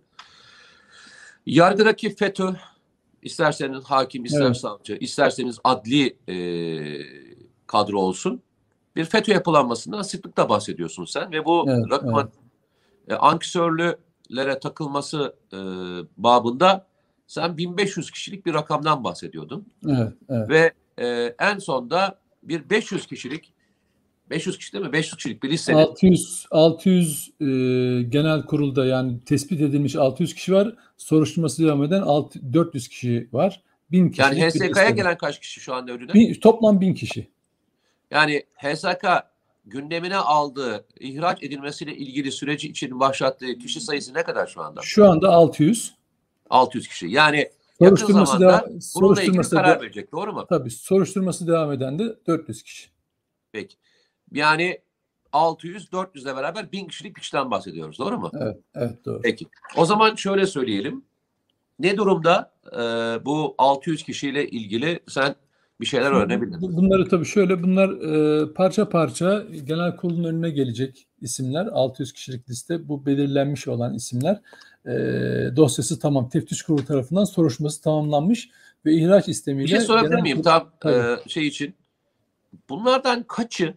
[1.45, 2.55] Yargıdaki FETÖ,
[3.21, 4.57] isterseniz hakim, ister Evet.
[4.57, 6.35] savcı, isterseniz adli e,
[7.67, 8.41] kadro olsun.
[8.95, 12.31] Bir FETÖ yapılanmasından sıklıkla bahsediyorsun sen ve bu Evet, rakamın
[13.07, 13.13] e,
[14.29, 15.57] ankesörlülere takılması e,
[16.17, 16.85] babında
[17.27, 19.65] sen 1500 kişilik bir rakamdan bahsediyordun.
[19.87, 20.49] Evet, evet.
[20.49, 23.53] Ve e, en sonda bir 500 kişilik
[24.29, 24.93] 500 kişi değil mi?
[24.93, 27.45] 500 kişilik bir listenin 600 600 e,
[28.09, 30.75] genel kurulda yani tespit edilmiş 600 kişi var.
[30.97, 33.61] Soruşturması devam eden 6, 400 kişi var.
[33.91, 34.21] 1000 kişi.
[34.21, 36.39] yani HSK'ya gelen kaç kişi şu anda önüne?
[36.39, 37.27] toplam 1000 kişi.
[38.11, 39.05] Yani HSK
[39.65, 44.81] gündemine aldığı ihraç edilmesiyle ilgili süreci için başlattığı kişi sayısı ne kadar şu anda?
[44.83, 45.93] Şu anda 600.
[46.49, 47.07] 600 kişi.
[47.07, 47.37] Yani
[47.79, 50.11] yakın Soruşturması zamanda devam bununla ilgili soruşturması karar verecek.
[50.11, 50.45] Doğru mu?
[50.49, 52.89] tabii soruşturması devam eden de 400 kişi.
[53.51, 53.75] Peki.
[54.31, 54.81] Yani
[55.31, 57.99] 600 400 ile beraber 1000 kişilik bir kişiden bahsediyoruz.
[57.99, 58.31] Doğru mu?
[58.41, 59.21] Evet, evet doğru.
[59.21, 59.47] Peki.
[59.77, 61.05] O zaman şöyle söyleyelim.
[61.79, 62.79] Ne durumda e,
[63.25, 65.35] bu 600 kişiyle ilgili sen
[65.81, 66.61] bir şeyler öğrenebildin?
[66.61, 71.65] Bu- Bunları tabii şöyle bunlar e, parça parça genel kurulun önüne gelecek isimler.
[71.67, 74.41] 600 kişilik liste bu belirlenmiş olan isimler.
[74.85, 74.91] E,
[75.55, 78.49] dosyası tamam teftiş kurulu tarafından soruşturması tamamlanmış
[78.85, 80.37] ve ihraç istemiyle Bir şey sorabilir miyim?
[80.37, 81.21] kurul- Tam Tabii.
[81.25, 81.75] e, şey için.
[82.69, 83.73] Bunlardan kaçı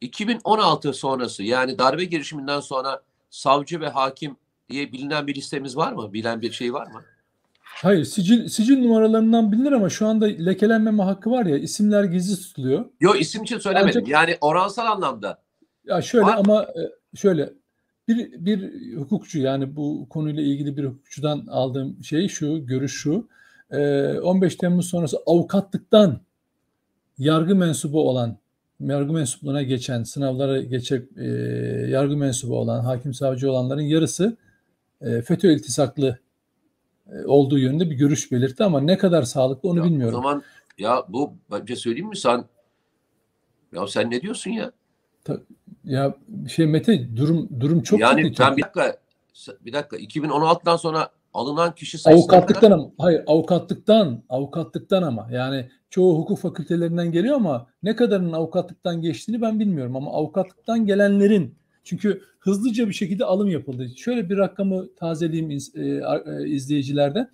[0.00, 4.36] 2016 sonrası yani darbe girişiminden sonra savcı ve hakim
[4.70, 6.12] diye bilinen bir listemiz var mı?
[6.12, 7.02] Bilen bir şey var mı?
[7.82, 12.84] Hayır sicil, sicil numaralarından bilinir ama şu anda lekelenmeme hakkı var ya isimler gizli tutuluyor.
[13.00, 14.00] Yok isim için söylemedim.
[14.00, 15.38] Ancak- Yani oransal anlamda.
[15.84, 16.34] Ya şöyle mı?
[16.36, 17.52] ama e, şöyle
[18.08, 23.28] bir bir hukukçu yani bu konuyla ilgili bir hukukçudan aldığım şey şu, görüş şu.
[23.70, 26.20] e, 15 Temmuz sonrası avukatlıktan
[27.18, 28.36] yargı mensubu olan,
[28.80, 31.24] yargı mensupluğuna geçen, sınavlara geçip e,
[31.90, 34.36] yargı mensubu olan, hakim savcı olanların yarısı
[35.00, 36.18] e, FETÖ iltisaklı e,
[37.26, 40.18] olduğu yönünde bir görüş belirtti ama ne kadar sağlıklı onu Ya bilmiyorum.
[40.18, 40.42] O zaman
[40.78, 42.44] ya bu bir şey söyleyeyim mi sen?
[43.72, 44.72] Ya sen ne diyorsun ya?
[45.84, 46.14] Ya
[46.48, 48.42] şey Mete durum durum çok yani ciddi.
[48.42, 48.96] ben bir dakika
[49.64, 52.38] bir dakika 2016'dan sonra alınan kişi sayısı ne kadar?
[52.38, 59.00] Avukatlıktan ama hayır avukatlıktan avukatlıktan ama yani çoğu hukuk fakültelerinden geliyor ama ne kadarının avukatlıktan
[59.00, 61.54] geçtiğini ben bilmiyorum ama avukatlıktan gelenlerin
[61.86, 63.88] çünkü hızlıca bir şekilde alım yapıldı.
[63.96, 67.28] Şöyle bir rakamı tazeleyeyim iz- e, e, izleyicilerde.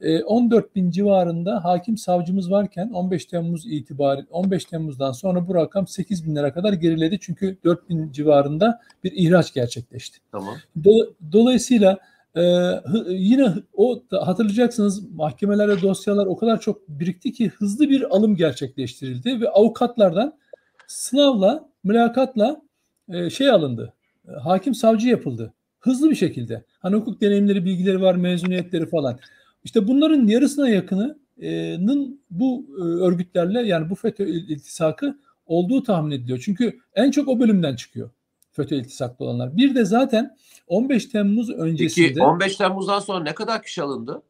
[0.00, 5.86] E, 14 bin civarında hakim savcımız varken 15 Temmuz itibari 15 Temmuz'dan sonra bu rakam
[5.86, 7.18] 8 binlere kadar geriledi.
[7.20, 10.18] Çünkü 4 bin civarında bir ihraç gerçekleşti.
[10.32, 10.54] Tamam.
[10.82, 11.98] Do- Dolayısıyla
[12.36, 18.36] e, hı- yine o hatırlayacaksınız mahkemelerde dosyalar o kadar çok birikti ki hızlı bir alım
[18.36, 20.34] gerçekleştirildi ve avukatlardan
[20.86, 22.62] sınavla, mülakatla
[23.08, 23.92] e, şey alındı.
[24.28, 25.52] E, hakim savcı yapıldı.
[25.80, 26.64] Hızlı bir şekilde.
[26.78, 29.18] Hani hukuk deneyimleri, bilgileri var, mezuniyetleri falan.
[29.64, 36.40] İşte bunların yarısına yakınının bu e, örgütlerle yani bu FETÖ il- iltisakı olduğu tahmin ediliyor.
[36.44, 38.10] Çünkü en çok o bölümden çıkıyor.
[38.52, 39.56] FETÖ iltisaklı olanlar.
[39.56, 40.36] Bir de zaten
[40.68, 44.22] 15 Temmuz öncesinde Peki 15 Temmuz'dan sonra ne kadar kişi alındı?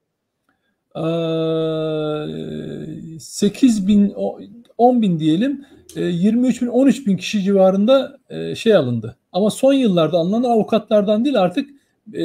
[0.96, 4.40] eee, 8 bin, o-
[4.78, 5.64] 10 bin diyelim,
[5.96, 9.16] 23 bin, 13 bin kişi civarında e, şey alındı.
[9.32, 11.70] Ama son yıllarda alınan avukatlardan değil artık
[12.14, 12.22] e,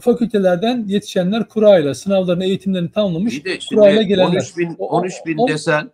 [0.00, 4.30] fakültelerden yetişenler kurayla sınavlarını, eğitimlerini tamamlamış de kurayla gelenler.
[4.36, 5.90] 13 bin, O- 13 bin o- desen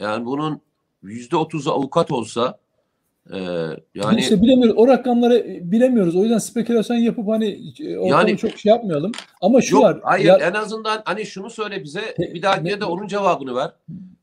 [0.00, 0.60] yani bunun
[1.04, 2.58] %30'u avukat olsa
[3.32, 3.38] e,
[3.94, 4.74] yani işte bilemiyoruz.
[4.78, 6.16] O rakamları e, bilemiyoruz.
[6.16, 7.46] O yüzden spekülasyon yapıp hani
[7.80, 9.12] e, Yani- çok şey yapmayalım.
[9.40, 10.00] Ama şu yok var.
[10.02, 13.70] hayır ya- en azından hani şunu söyle bize bir dahakine Me- de onun cevabını ver.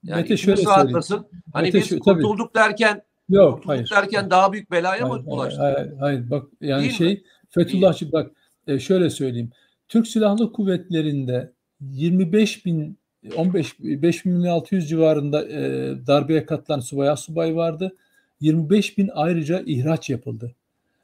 [0.04, 0.80] Yani Mete şöyle söyleyeyim.
[0.80, 1.26] rahatlasın.
[1.54, 2.22] Hani Mete biz şu- tabii.
[2.24, 3.90] kurtulduk derken Yok, kurtulduk hayır.
[3.96, 6.30] derken daha büyük belaya mı Hayır, hayır, hayır, hayır.
[6.30, 6.98] Bak yani Değil mi?
[6.98, 8.32] şey Fethullahçı bak
[8.68, 9.50] e, şöyle söyleyeyim.
[9.90, 12.98] Türk Silahlı Kuvvetleri'nde 25 bin
[13.36, 15.60] 15 5600 civarında e,
[16.08, 17.96] darbeye katılan subay subay vardı.
[18.42, 20.52] 25 bin ayrıca ihraç yapıldı.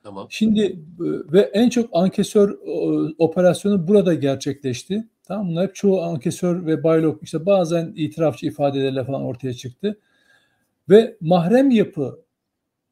[0.04, 0.28] Tamam.
[0.30, 0.76] Şimdi e,
[1.34, 2.58] ve en çok ankesör
[3.18, 5.08] operasyonu burada gerçekleşti.
[5.28, 5.50] Tamam?
[5.50, 10.00] Bunlar hep çoğu ankesör ve baylok işte bazen itirafçı ifadelerle falan ortaya çıktı.
[10.90, 12.26] Ve mahrem yapı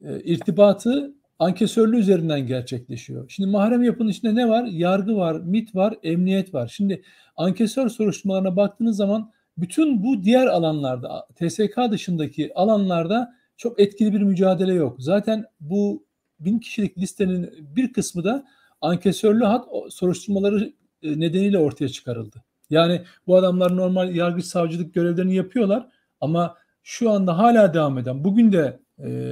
[0.02, 3.30] e, irtibatı ankesörlü üzerinden gerçekleşiyor.
[3.30, 4.64] Şimdi mahrem yapının içinde ne var?
[4.64, 6.68] Yargı var, MIT var, emniyet var.
[6.68, 7.04] Şimdi
[7.38, 14.74] ankesör soruşturmalarına baktığınız zaman bütün bu diğer alanlarda, TSK dışındaki alanlarda çok etkili bir mücadele
[14.74, 14.96] yok.
[15.00, 16.06] Zaten bu
[16.40, 18.46] bin kişilik listenin bir kısmı da
[18.82, 22.44] ankesörlü hat soruşturmaları nedeniyle ortaya çıkarıldı.
[22.70, 25.88] Yani bu adamlar normal yargıç savcılık görevlerini yapıyorlar
[26.22, 29.32] ama şu anda hala devam eden, bugün de e,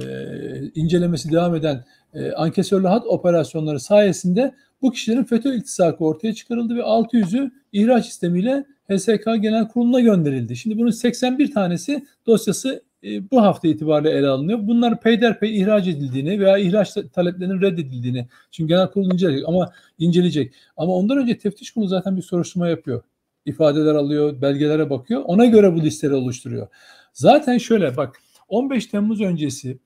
[0.74, 6.80] incelemesi devam eden e, ankesörlü hat operasyonları sayesinde bu kişilerin FETÖ iltisakı ortaya çıkarıldı ve
[6.80, 10.56] 600'ü ihraç sistemiyle HSK Genel Kurulu'na gönderildi.
[10.56, 14.58] Şimdi bunun 81 tanesi dosyası e, bu hafta itibariyle ele alınıyor.
[14.62, 20.54] Bunlar peyderpey ihraç edildiğini veya ihraç taleplerinin reddedildiğini çünkü genel kurul inceleyecek ama inceleyecek.
[20.76, 23.02] Ama ondan önce teftiş kurulu zaten bir soruşturma yapıyor.
[23.46, 25.22] İfadeler alıyor, belgelere bakıyor.
[25.24, 26.68] Ona göre bu listeleri oluşturuyor.
[27.12, 29.78] Zaten şöyle bak 15 Temmuz öncesi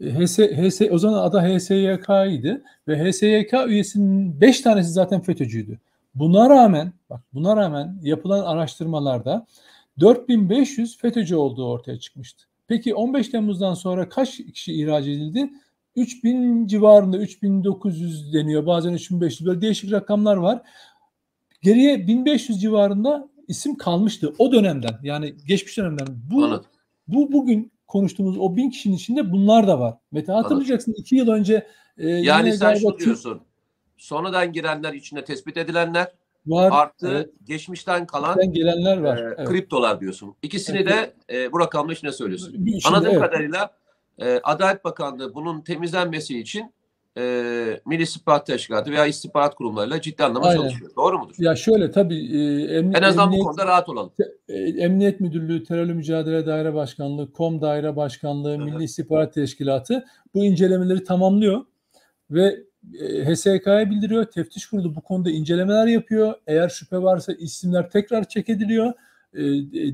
[0.00, 5.78] e, HS, HS, o zaman adı HSYK idi ve HSYK üyesinin 5 tanesi zaten FETÖ'cüydü.
[6.14, 9.46] Buna rağmen bak buna rağmen yapılan araştırmalarda
[10.00, 12.44] 4500 FETÖ'cü olduğu ortaya çıkmıştı.
[12.68, 15.50] Peki 15 Temmuz'dan sonra kaç kişi ihraç edildi?
[15.96, 20.62] 3000 civarında 3900 deniyor bazen 3500 böyle değişik rakamlar var.
[21.62, 26.06] Geriye 1500 civarında isim kalmıştı o dönemden yani geçmiş dönemden.
[26.30, 26.66] Bu Anladım.
[27.08, 29.94] bu bugün konuştuğumuz o bin kişinin içinde bunlar da var.
[30.12, 31.66] Mete hatırlayacaksın iki yıl önce
[31.98, 33.40] e, Yani sen Türk diyorsun.
[33.96, 36.12] Sonradan girenler içine tespit edilenler
[36.46, 36.70] var.
[36.72, 39.16] artı evet, geçmişten kalan bizden gelenler var.
[39.16, 39.48] e, evet.
[39.48, 40.34] kriptolar diyorsun.
[40.42, 41.14] İkisini Evet.
[41.28, 42.52] de e, bu rakamla içine söylüyorsun.
[42.52, 43.20] Şimdi, Anladığım evet.
[43.20, 43.70] kadarıyla
[44.18, 46.72] e, Adalet Bakanlığı bunun temizlenmesi için
[47.18, 50.60] e, Milli İstihbarat Teşkilatı veya istihbarat kurumlarıyla ciddi anlamda Aynen.
[50.60, 50.90] çalışıyor.
[50.96, 51.34] Doğru mudur?
[51.38, 52.38] Ya şöyle tabii e,
[52.78, 54.12] emni- en azından emniyet, bu konuda rahat olalım.
[54.48, 58.58] e, Emniyet Müdürlüğü, Terörle Mücadele Daire Başkanlığı, KOM Daire Başkanlığı.
[58.58, 60.04] Milli İstihbarat Teşkilatı
[60.34, 61.64] bu incelemeleri tamamlıyor
[62.30, 62.56] ve
[63.26, 64.24] HSK'ya bildiriyor.
[64.24, 66.34] Teftiş Kurulu bu konuda incelemeler yapıyor.
[66.46, 68.92] Eğer şüphe varsa isimler tekrar çek ediliyor.
[69.34, 69.42] E,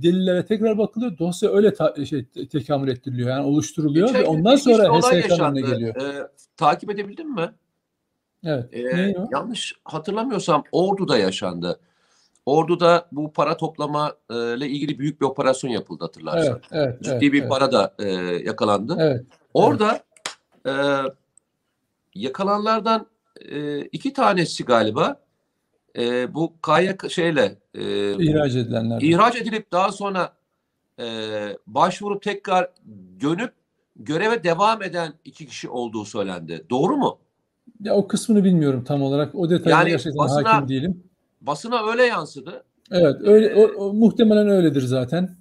[0.02, 1.18] delillere tekrar bakılıyor.
[1.18, 3.28] Dosya öyle ta- şey, te- tekamül ettiriliyor.
[3.28, 5.96] Yani oluşturuluyor Geçen ve ondan sonra HSK'nın geliyor.
[5.96, 7.50] E, takip edebildin mi?
[8.44, 8.74] Evet.
[8.74, 11.80] E, yanlış hatırlamıyorsam Ordu'da yaşandı.
[12.46, 16.60] Ordu'da bu para toplama e, ile ilgili büyük bir operasyon yapıldı hatırlarsan.
[16.72, 18.08] Evet, evet, Ciddi evet, bir evet, para da e,
[18.44, 18.96] yakalandı.
[18.98, 19.24] evet.
[19.54, 20.00] Orada
[20.66, 20.72] e,
[22.14, 23.06] yakalananlardan
[23.50, 25.20] e, iki tanesi galiba
[25.98, 29.00] e, bu KYK şeyle e, İhraç edilenler.
[29.00, 30.32] ihraç edilip daha sonra
[31.00, 31.06] e,
[31.66, 32.70] başvurup tekrar
[33.20, 33.52] dönüp
[33.96, 36.64] göreve devam eden iki kişi olduğu söylendi.
[36.70, 37.18] Doğru mu?
[37.80, 39.34] Ya o kısmını bilmiyorum tam olarak.
[39.34, 41.02] O detaya Yani gerçekten basına- hakim değilim.
[41.40, 42.64] basına öyle yansıdı.
[42.90, 45.36] Evet, öyle o, o, muhtemelen öyledir zaten.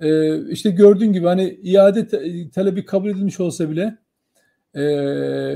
[0.00, 3.98] Ee, işte gördüğün gibi hani iade te- talebi kabul edilmiş olsa bile
[4.74, 4.82] e,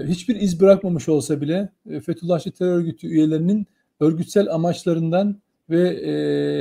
[0.06, 3.66] hiçbir iz bırakmamış olsa bile e, Fethullahçı terör örgütü üyelerinin
[4.00, 6.12] örgütsel amaçlarından ve e,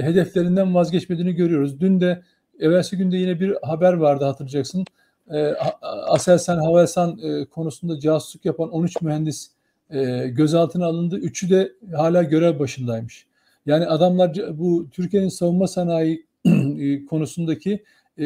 [0.04, 1.80] hedeflerinden vazgeçmediğini görüyoruz.
[1.80, 2.22] Dün de
[2.60, 4.86] evvelsi günde yine bir haber vardı hatırlayacaksın.
[5.32, 9.52] E, Aselsan Havelsan e, konusunda casusluk yapan 13 mühendis
[9.90, 11.18] e, gözaltına alındı.
[11.18, 13.28] Üçü de hala görev başındaymış.
[13.66, 16.26] Yani adamlar bu Türkiye'nin savunma sanayi
[16.80, 17.84] e, konusundaki
[18.18, 18.24] e,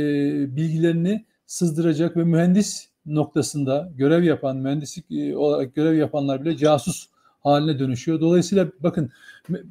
[0.56, 7.08] bilgilerini sızdıracak ve mühendis noktasında görev yapan, mühendislik e, olarak görev yapanlar bile casus
[7.44, 8.22] haline dönüşüyor.
[8.22, 9.12] Dolayısıyla bakın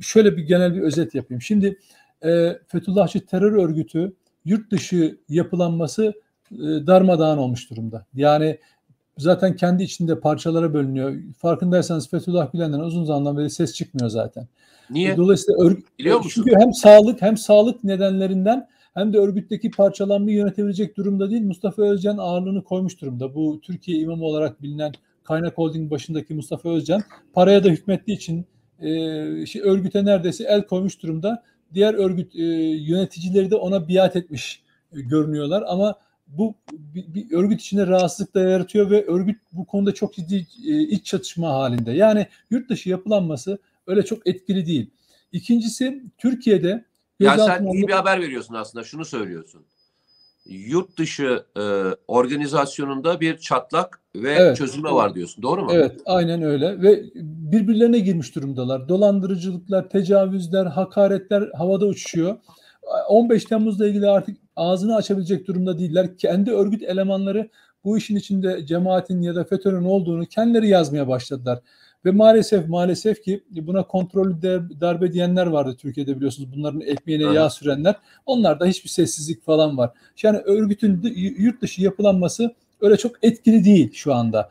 [0.00, 1.42] şöyle bir genel bir özet yapayım.
[1.42, 1.78] Şimdi
[2.24, 4.12] e, Fethullahçı terör örgütü
[4.44, 6.14] yurt dışı yapılanması
[6.52, 8.06] e, darmadağın olmuş durumda.
[8.14, 8.58] Yani
[9.18, 11.16] zaten kendi içinde parçalara bölünüyor.
[11.38, 14.48] Farkındaysanız Fethullah Gülen'den uzun zamandan beri ses çıkmıyor zaten.
[14.90, 15.16] Niye?
[15.16, 16.30] Dolayısıyla örgüt, Biliyor musun?
[16.34, 21.42] Çünkü hem sağlık hem sağlık nedenlerinden hem de örgütteki parçalanmayı yönetebilecek durumda değil.
[21.42, 23.34] Mustafa Özcan ağırlığını koymuş durumda.
[23.34, 24.92] Bu Türkiye imamı olarak bilinen
[25.24, 28.46] Kaynak Holding başındaki Mustafa Özcan paraya da hükmettiği için
[28.80, 31.42] e, şey, örgüte neredeyse el koymuş durumda.
[31.74, 32.42] Diğer örgüt e,
[32.88, 35.94] yöneticileri de ona biat etmiş e, görünüyorlar ama
[36.26, 40.80] bu bir, bir örgüt içinde rahatsızlık da yaratıyor ve örgüt bu konuda çok ciddi e,
[40.80, 41.92] iç çatışma halinde.
[41.92, 44.90] Yani yurt dışı yapılanması öyle çok etkili değil.
[45.32, 46.84] İkincisi Türkiye'de
[47.20, 48.84] yani sen iyi bir haber veriyorsun aslında.
[48.84, 49.62] Şunu söylüyorsun.
[50.46, 51.62] Yurt dışı e,
[52.08, 54.56] organizasyonunda bir çatlak ve evet.
[54.56, 55.42] çözülme var diyorsun.
[55.42, 55.70] Doğru mu?
[55.72, 57.04] Evet, aynen öyle ve
[57.52, 58.88] birbirlerine girmiş durumdalar.
[58.88, 62.36] Dolandırıcılıklar, tecavüzler, hakaretler havada uçuşuyor.
[63.08, 66.18] 15 Temmuz'la ilgili artık ağzını açabilecek durumda değiller.
[66.18, 67.50] Kendi örgüt elemanları
[67.84, 71.60] bu işin içinde cemaatin ya da FETÖ'nün olduğunu kendileri yazmaya başladılar.
[72.04, 74.42] Ve maalesef maalesef ki buna kontrollü
[74.80, 76.48] darbe diyenler vardı Türkiye'de biliyorsunuz.
[76.56, 77.34] Bunların ekmeğine evet.
[77.34, 77.94] yağ sürenler.
[78.26, 79.90] Onlarda hiçbir sessizlik falan var.
[80.22, 84.50] Yani örgütün yurt dışı yapılanması öyle çok etkili değil şu anda.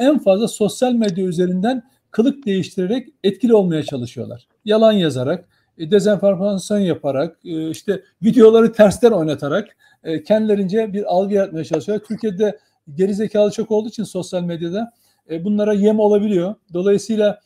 [0.00, 4.46] En fazla sosyal medya üzerinden kılık değiştirerek etkili olmaya çalışıyorlar.
[4.64, 11.64] Yalan yazarak, e, dezenformasyon yaparak, e, işte videoları tersten oynatarak e, kendilerince bir algı yaratmaya
[11.64, 12.06] çalışıyorlar.
[12.06, 12.58] Türkiye'de
[12.94, 14.92] gerizekalı çok olduğu için sosyal medyada
[15.30, 16.54] bunlara yem olabiliyor.
[16.74, 17.40] Dolayısıyla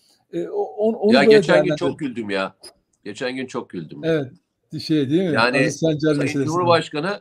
[0.52, 2.54] on, onu ya geçen gün çok güldüm ya.
[3.04, 4.00] Geçen gün çok güldüm.
[4.04, 4.32] Evet.
[4.82, 5.34] Şey değil mi?
[5.34, 7.20] Yani Aziz Sancar Sayın Cumhurbaşkanı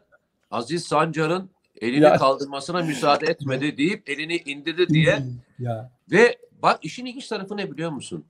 [0.52, 1.50] Aziz Sancar'ın
[1.82, 2.16] elini ya.
[2.18, 5.20] kaldırmasına müsaade etmedi deyip elini indirdi diye.
[5.60, 5.92] ya.
[6.12, 8.26] Ve bak işin ilginç tarafı ne biliyor musun?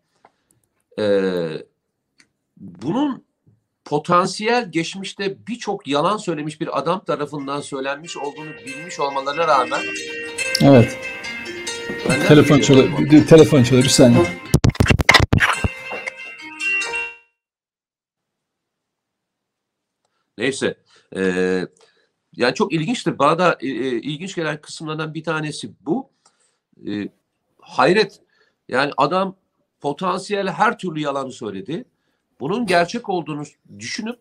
[1.00, 1.50] Ee,
[2.58, 3.24] bunun
[3.86, 9.82] potansiyel geçmişte birçok yalan söylemiş bir adam tarafından söylenmiş olduğunu bilmiş olmalarına rağmen
[10.62, 10.98] Evet.
[12.08, 12.90] Telefon çalıyor.
[13.28, 13.84] Telefon çalıyor.
[13.84, 14.26] Bir saniye.
[20.38, 20.78] Neyse.
[21.16, 21.68] Ee,
[22.36, 23.20] yani çok ilginçtir.
[23.20, 26.10] Bana da e, e, ilginç gelen kısımlardan bir tanesi bu.
[26.88, 27.10] E,
[27.60, 28.20] hayret.
[28.68, 29.36] Yani adam
[29.80, 31.86] potansiyel her türlü yalanı söyledi.
[32.40, 33.44] Bunun gerçek olduğunu
[33.80, 34.20] düşünüp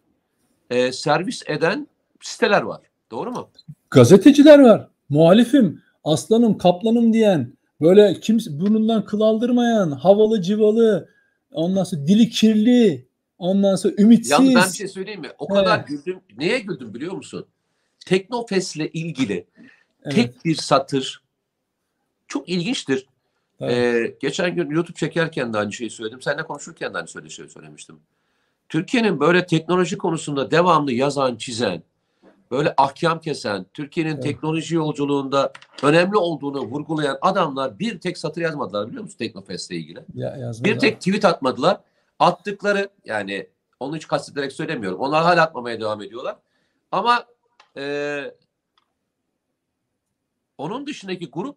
[0.71, 1.89] e, servis eden
[2.21, 2.81] siteler var.
[3.11, 3.51] Doğru mu?
[3.91, 4.89] Gazeteciler var.
[5.09, 11.09] Muhalifim, aslanım, kaplanım diyen, böyle kimse burnundan kıl aldırmayan, havalı civalı,
[11.53, 14.31] ondan sonra dili kirli, ondan sonra ümitsiz.
[14.31, 15.31] Yalnız ben bir şey söyleyeyim mi?
[15.39, 15.89] O kadar evet.
[15.89, 16.21] güldüm.
[16.39, 17.47] Neye güldüm biliyor musun?
[18.07, 19.47] Teknofest'le ilgili
[20.03, 20.15] evet.
[20.15, 21.23] tek bir satır
[22.29, 23.07] çok ilginçtir.
[23.61, 23.77] Evet.
[23.77, 26.23] Ee, geçen gün YouTube çekerken de aynı şeyi söyledim.
[26.23, 28.01] Seninle konuşurken de aynı söyle şey söylemiştim.
[28.69, 31.83] Türkiye'nin böyle teknoloji konusunda devamlı yazan, çizen,
[32.51, 34.23] böyle ahkam kesen, Türkiye'nin evet.
[34.23, 40.05] teknoloji yolculuğunda önemli olduğunu vurgulayan adamlar bir tek satır yazmadılar biliyor musun Teknofest'le ilgili?
[40.15, 41.81] Ya, bir tek tweet atmadılar.
[42.19, 43.47] Attıkları yani
[43.81, 44.99] onu hiç kastederek söylemiyorum.
[45.01, 46.37] Onlar hala atmamaya devam ediyorlar.
[46.93, 47.27] Ama
[47.77, 48.25] e,
[50.59, 51.57] onun dışındaki grup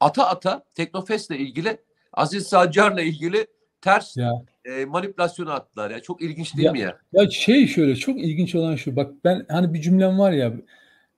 [0.00, 1.78] ata ata Teknofest'le ilgili
[2.12, 3.46] Aziz Sancar'la ilgili
[3.86, 4.32] ters ya.
[4.64, 6.00] e, manipülasyonu attılar ya.
[6.00, 6.98] Çok ilginç değil ya, mi ya?
[7.12, 8.96] Ya şey şöyle çok ilginç olan şu.
[8.96, 10.52] Bak ben hani bir cümlem var ya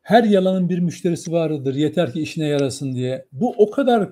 [0.02, 1.74] her yalanın bir müşterisi vardır.
[1.74, 3.26] Yeter ki işine yarasın diye.
[3.32, 4.10] Bu o kadar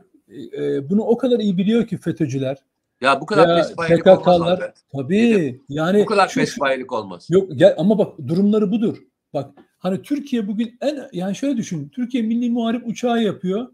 [0.59, 2.57] e, bunu o kadar iyi biliyor ki FETÖ'cüler.
[3.01, 4.65] Ya bu kadar pespayelik olmaz abi.
[4.93, 5.61] Tabii.
[5.69, 7.27] Yani bu kadar pespayelik olmaz.
[7.31, 8.97] Yok gel ama bak durumları budur.
[9.35, 11.89] Bak hani Türkiye bugün en yani şöyle düşün.
[11.89, 13.69] Türkiye Milli Muharip uçağı yapıyor.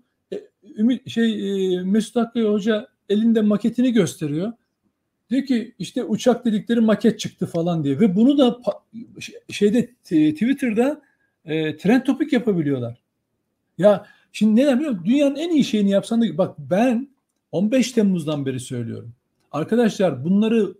[0.78, 4.52] Ümit şey e, Mesut Akkaya Hoca elinde maketini gösteriyor.
[5.32, 8.58] Diyor ki işte uçak dedikleri maket çıktı falan diye ve bunu da
[9.50, 11.02] şeyde Twitter'da
[11.44, 13.00] e, trend topik yapabiliyorlar.
[13.78, 15.06] Ya şimdi neden biliyor musun?
[15.06, 17.08] Dünyanın en iyi şeyini yapsan da bak ben
[17.52, 19.12] 15 Temmuz'dan beri söylüyorum.
[19.52, 20.74] Arkadaşlar bunları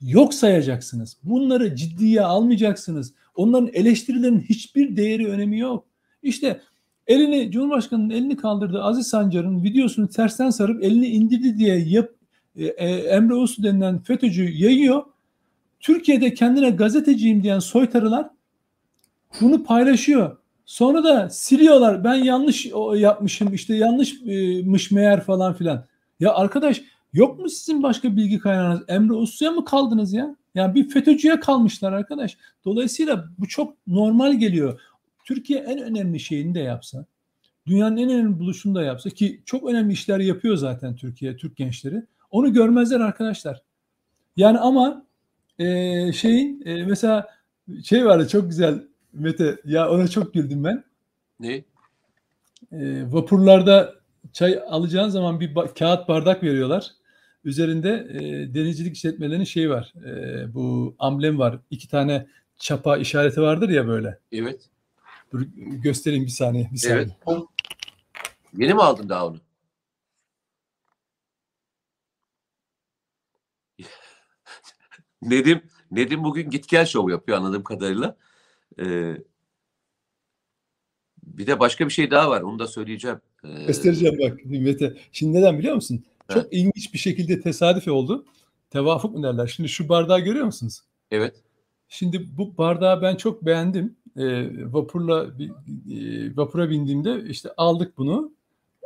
[0.00, 1.16] yok sayacaksınız.
[1.22, 3.14] Bunları ciddiye almayacaksınız.
[3.34, 5.86] Onların eleştirilerinin hiçbir değeri önemi yok.
[6.22, 6.60] İşte
[7.06, 12.10] elini Cumhurbaşkanı'nın elini kaldırdı Aziz Sancar'ın videosunu tersten sarıp elini indirdi diye yap,
[12.56, 15.02] e, e, Emre Uslu denilen FETÖ'cü yayıyor.
[15.80, 18.30] Türkiye'de kendine gazeteciyim diyen soytarılar
[19.40, 20.36] bunu paylaşıyor.
[20.66, 22.04] Sonra da siliyorlar.
[22.04, 25.84] Ben yanlış yapmışım işte yanlışmış meğer falan filan.
[26.20, 26.82] Ya arkadaş
[27.12, 28.82] yok mu sizin başka bilgi kaynağınız?
[28.88, 30.36] Emre Uslu'ya mı kaldınız ya?
[30.54, 32.36] Yani bir FETÖ'cüye kalmışlar arkadaş.
[32.64, 34.80] Dolayısıyla bu çok normal geliyor.
[35.24, 37.06] Türkiye en önemli şeyini de yapsa,
[37.66, 42.02] dünyanın en önemli buluşunu da yapsa ki çok önemli işler yapıyor zaten Türkiye, Türk gençleri.
[42.30, 43.62] Onu görmezler arkadaşlar.
[44.36, 45.06] Yani ama
[45.58, 47.28] e, şeyin e, mesela
[47.84, 50.84] şey vardı çok güzel Mete ya ona çok güldüm ben.
[51.40, 51.64] Ne?
[52.72, 53.94] E, vapurlarda
[54.32, 56.90] çay alacağın zaman bir ba- kağıt bardak veriyorlar.
[57.44, 59.92] Üzerinde e, denizcilik işletmelerinin şeyi var.
[60.06, 61.58] E, bu amblem var.
[61.70, 62.26] İki tane
[62.58, 64.18] çapa işareti vardır ya böyle.
[64.32, 64.60] Evet.
[65.32, 66.68] Dur göstereyim bir saniye.
[66.72, 67.06] Bir saniye.
[67.26, 67.38] Evet.
[68.56, 69.36] Yeni mi aldın daha onu?
[75.22, 75.60] Nedim
[75.90, 78.16] Nedim bugün git gel şov yapıyor anladığım kadarıyla.
[78.80, 79.16] Ee,
[81.22, 82.40] bir de başka bir şey daha var.
[82.40, 83.20] Onu da söyleyeceğim.
[83.44, 84.96] Ee, Göstereceğim bak Mete.
[85.12, 86.04] Şimdi neden biliyor musun?
[86.28, 86.48] Çok Evet.
[86.52, 88.26] ilginç bir şekilde tesadüf oldu.
[88.70, 89.46] Tevafuk mu derler?
[89.46, 90.80] Şimdi şu bardağı görüyor musunuz?
[91.10, 91.42] evet.
[91.88, 93.96] Şimdi bu bardağı ben çok beğendim.
[94.16, 98.32] Ee, vapurla bir- e, vapura bindiğimde işte aldık bunu.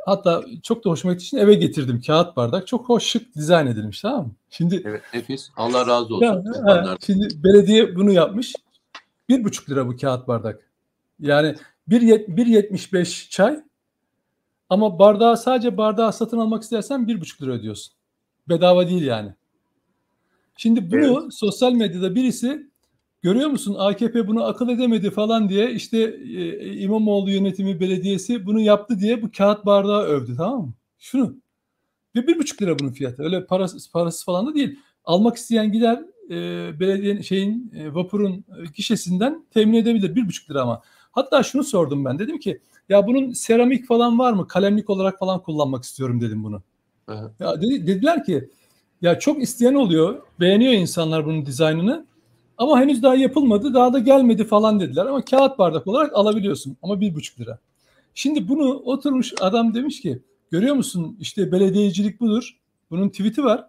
[0.05, 2.67] Hatta çok da hoşuma gittiği için eve getirdim kağıt bardak.
[2.67, 4.31] Çok hoş şık dizayn edilmiş tamam mı?
[4.49, 5.01] Şimdi Evet.
[5.13, 5.49] Nefis.
[5.57, 6.25] Allah razı olsun.
[6.25, 8.55] Ya, şimdi belediye bunu yapmış.
[9.29, 10.69] Bir buçuk lira bu kağıt bardak.
[11.19, 11.55] Yani
[11.87, 13.59] bir yet- 1.75 çay
[14.69, 17.93] ama bardağı sadece bardağı satın almak istersen bir buçuk lira ödüyorsun.
[18.49, 19.33] Bedava değil yani.
[20.57, 22.70] Şimdi bunu sosyal medyada birisi
[23.21, 25.97] görüyor musun AKP bunu akıl edemedi falan diye işte
[26.37, 30.73] e, İmamoğlu yönetimi belediyesi bunu yaptı diye bu kağıt bardağı övdü tamam mı?
[30.99, 31.35] Şunu.
[32.15, 33.23] Ve bir buçuk lira bunun fiyatı.
[33.23, 34.79] Öyle parası, parası falan da değil.
[35.05, 36.35] Almak isteyen gider e,
[36.79, 38.43] belediyenin şeyin e, vapurun e,
[38.75, 40.81] gişesinden temin edebilir bir buçuk lira ama.
[41.11, 44.47] Hatta şunu sordum ben dedim ki ya bunun seramik falan var mı?
[44.47, 46.61] Kalemlik olarak falan kullanmak istiyorum dedim bunu.
[47.07, 47.31] Aha.
[47.39, 48.49] Ya dedi, dediler ki
[49.01, 50.21] ya çok isteyen oluyor.
[50.39, 52.05] Beğeniyor insanlar bunun dizaynını.
[52.61, 53.73] Ama henüz daha yapılmadı.
[53.73, 55.05] Daha da gelmedi falan dediler.
[55.05, 56.77] Ama kağıt bardak olarak alabiliyorsun.
[56.81, 57.59] Ama bir buçuk lira.
[58.13, 62.57] Şimdi bunu oturmuş adam demiş ki görüyor musun işte belediyecilik budur.
[62.89, 63.65] Bunun tweet'i var.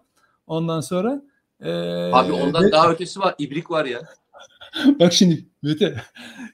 [0.47, 1.21] Ondan sonra
[1.61, 1.71] e,
[2.11, 3.35] Abi ondan ve- daha ötesi var.
[3.37, 4.01] İbrik var ya.
[4.99, 6.01] Bak şimdi Mete,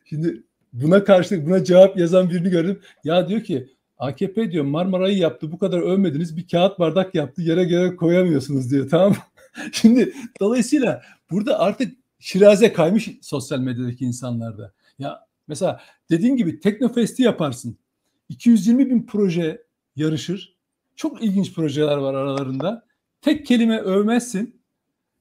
[0.06, 2.80] şimdi buna karşılık buna cevap yazan birini gördüm.
[3.04, 7.64] Ya diyor ki AKP diyor Marmara'yı yaptı bu kadar övmediniz bir kağıt bardak yaptı yere
[7.64, 9.16] göre koyamıyorsunuz diyor tamam?
[9.72, 14.74] Şimdi dolayısıyla burada artık şiraze kaymış sosyal medyadaki insanlarda.
[15.00, 17.78] Ya mesela dediğin gibi Teknofest'i yaparsın.
[18.30, 19.64] 220 bin proje
[19.96, 20.56] yarışır.
[20.96, 22.86] Çok ilginç projeler var aralarında.
[23.22, 24.60] Tek kelime övmezsin.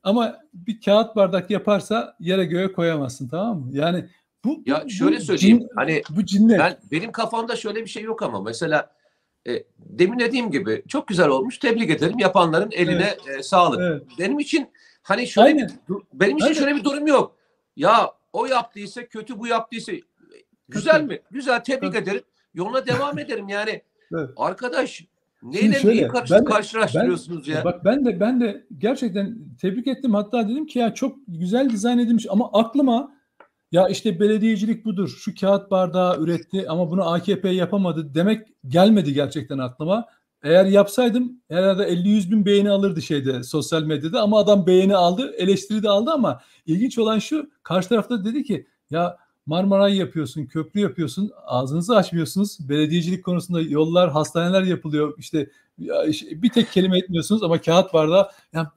[0.02, 3.70] Ama bir kağıt bardak yaparsa yere göğe koyamazsın tamam mı?
[3.72, 4.04] Yani
[4.44, 5.58] bu Ya bu- şöyle söyleyeyim.
[5.58, 6.58] cin- Hani bu cinnet.
[6.58, 8.90] ben benim kafamda şöyle bir şey yok ama mesela
[9.48, 11.58] e, demin dediğim gibi çok güzel olmuş.
[11.58, 12.18] Tebrik ederim.
[12.18, 13.80] Yapanların eline e, sağlık.
[13.80, 14.02] Evet.
[14.18, 14.68] Benim için
[15.02, 15.70] hani şöyle Aynen.
[15.88, 16.58] bir benim için Aynen.
[16.58, 17.36] şöyle bir durum yok.
[17.76, 19.92] Ya o yaptıysa kötü bu yaptıysa
[20.68, 21.20] güzel mi?
[21.30, 22.02] Güzel tebrik Tabii.
[22.02, 22.22] ederim.
[22.54, 23.82] Yoluna devam ederim yani.
[24.14, 24.30] Evet.
[24.36, 25.04] Arkadaş
[25.42, 27.64] neyle Şimdi şöyle, neyi karşı, ben de- karşılaştırıyorsunuz ya?
[27.64, 30.14] Bak ben de ben de gerçekten tebrik ettim.
[30.14, 33.12] Hatta dedim ki ya çok güzel dizayn edilmiş ama aklıma
[33.72, 35.08] ya işte belediyecilik budur.
[35.08, 40.06] Şu kağıt bardağı üretti ama bunu AKP yapamadı demek gelmedi gerçekten aklıma.
[40.42, 45.82] Eğer yapsaydım herhalde 50-100 bin beğeni alırdı şeyde sosyal medyada ama adam beğeni aldı, eleştiri
[45.82, 51.30] de aldı ama ilginç olan şu karşı tarafta dedi ki ya Marmara'yı yapıyorsun, köprü yapıyorsun,
[51.46, 52.68] ağzınızı açmıyorsunuz.
[52.68, 55.14] Belediyecilik konusunda yollar, hastaneler yapılıyor.
[55.18, 55.50] İşte
[56.30, 58.28] bir tek kelime etmiyorsunuz ama kağıt bardağı.
[58.52, 58.72] Ya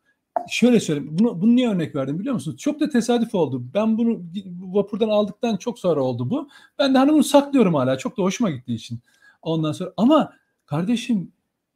[0.50, 1.10] şöyle söyleyeyim.
[1.20, 2.58] Bunu, bunu niye örnek verdim biliyor musunuz?
[2.58, 3.64] Çok da tesadüf oldu.
[3.74, 6.50] Ben bunu bu vapurdan aldıktan çok sonra oldu bu.
[6.80, 7.98] Ben de hani bunu saklıyorum hala.
[7.98, 9.00] Çok da hoşuma gittiği için.
[9.42, 10.34] Ondan sonra ama
[10.66, 11.32] kardeşim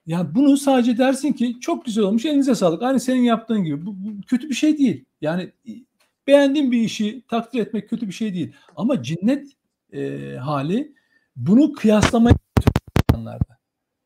[0.07, 2.83] ya bunu sadece dersin ki çok güzel olmuş elinize sağlık.
[2.83, 3.85] Aynı senin yaptığın gibi.
[3.85, 5.05] Bu, bu kötü bir şey değil.
[5.21, 5.51] Yani
[6.27, 8.53] beğendiğin bir işi takdir etmek kötü bir şey değil.
[8.75, 9.47] Ama cinnet
[9.93, 10.95] e, hali
[11.35, 12.35] bunu kıyaslamaya
[13.09, 13.57] insanlarda.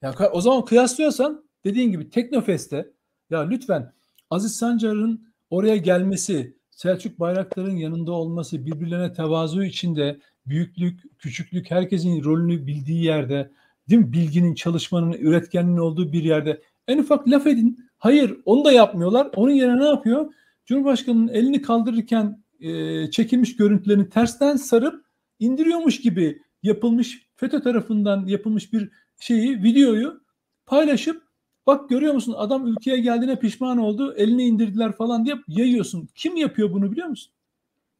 [0.01, 2.89] Ya o zaman kıyaslıyorsan dediğin gibi Teknofest'te
[3.29, 3.93] ya lütfen
[4.29, 12.67] Aziz Sancar'ın oraya gelmesi, Selçuk Bayraktar'ın yanında olması, birbirlerine tevazu içinde büyüklük, küçüklük herkesin rolünü
[12.67, 13.51] bildiği yerde,
[13.89, 14.13] değil mi?
[14.13, 17.89] Bilginin, çalışmanın, üretkenliğin olduğu bir yerde en ufak laf edin.
[17.97, 19.29] Hayır, onu da yapmıyorlar.
[19.35, 20.33] Onun yerine ne yapıyor?
[20.65, 25.05] Cumhurbaşkanı'nın elini kaldırırken e, çekilmiş görüntülerini tersten sarıp
[25.39, 30.21] indiriyormuş gibi yapılmış FETÖ tarafından yapılmış bir şeyi videoyu
[30.65, 31.23] paylaşıp
[31.67, 36.09] bak görüyor musun adam ülkeye geldiğine pişman oldu elini indirdiler falan diye yayıyorsun.
[36.15, 37.33] Kim yapıyor bunu biliyor musun?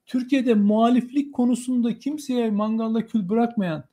[0.06, 3.84] Türkiye'de muhaliflik konusunda kimseye mangalda kül bırakmayan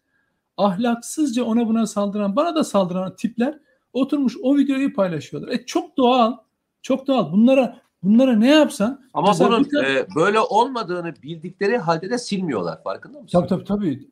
[0.57, 3.59] ahlaksızca ona buna saldıran bana da saldıran tipler
[3.93, 5.53] oturmuş o videoyu paylaşıyorlar.
[5.53, 6.37] E çok doğal
[6.83, 12.19] çok doğal bunlara bunlara ne yapsan Ama bunun tane- e, böyle olmadığını bildikleri halde de
[12.19, 12.83] silmiyorlar.
[12.83, 13.39] Farkında mısın?
[13.39, 14.09] Tabii tabii tabii.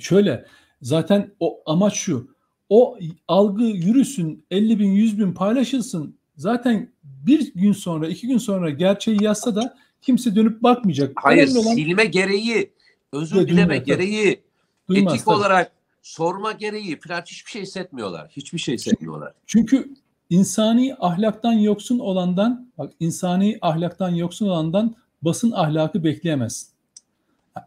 [0.00, 0.46] Şöyle
[0.82, 2.36] zaten o amaç şu.
[2.68, 6.16] O algı yürüsün 50 bin 100 bin paylaşılsın.
[6.36, 11.12] Zaten bir gün sonra iki gün sonra gerçeği yazsa da kimse dönüp bakmayacak.
[11.16, 12.72] Hayır, Önemli olan silme gereği,
[13.12, 14.40] özür dileme gereği,
[14.88, 15.36] duymaz etik tabii.
[15.36, 15.72] olarak
[16.06, 18.28] sorma gereği falan hiçbir şey hissetmiyorlar.
[18.30, 19.32] Hiçbir şey hissetmiyorlar.
[19.46, 19.94] Çünkü
[20.30, 26.68] insani ahlaktan yoksun olandan bak insani ahlaktan yoksun olandan basın ahlakı bekleyemezsin.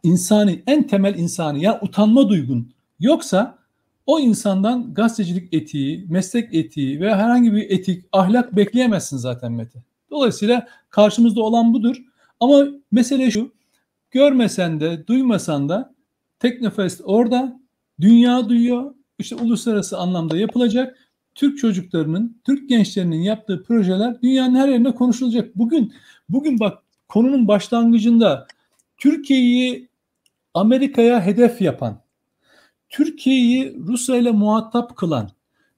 [0.03, 3.57] İnsani en temel insani yani utanma duygun yoksa
[4.05, 9.79] o insandan gazetecilik etiği, meslek etiği veya herhangi bir etik, ahlak bekleyemezsin zaten Mete.
[10.11, 11.95] Dolayısıyla karşımızda olan budur.
[12.39, 13.51] Ama mesele şu,
[14.11, 15.93] görmesen de, duymasan da
[16.39, 17.59] Teknofest orada,
[18.02, 18.95] dünya duyuyor.
[19.20, 20.97] İşte uluslararası anlamda yapılacak.
[21.36, 25.56] Türk çocuklarının, Türk gençlerinin yaptığı projeler dünyanın her yerinde konuşulacak.
[25.56, 25.93] Bugün
[26.30, 28.47] bugün bak konunun başlangıcında
[28.97, 29.89] Türkiye'yi
[30.54, 32.02] Amerika'ya hedef yapan,
[32.89, 35.30] Türkiye'yi Rusya ile muhatap kılan,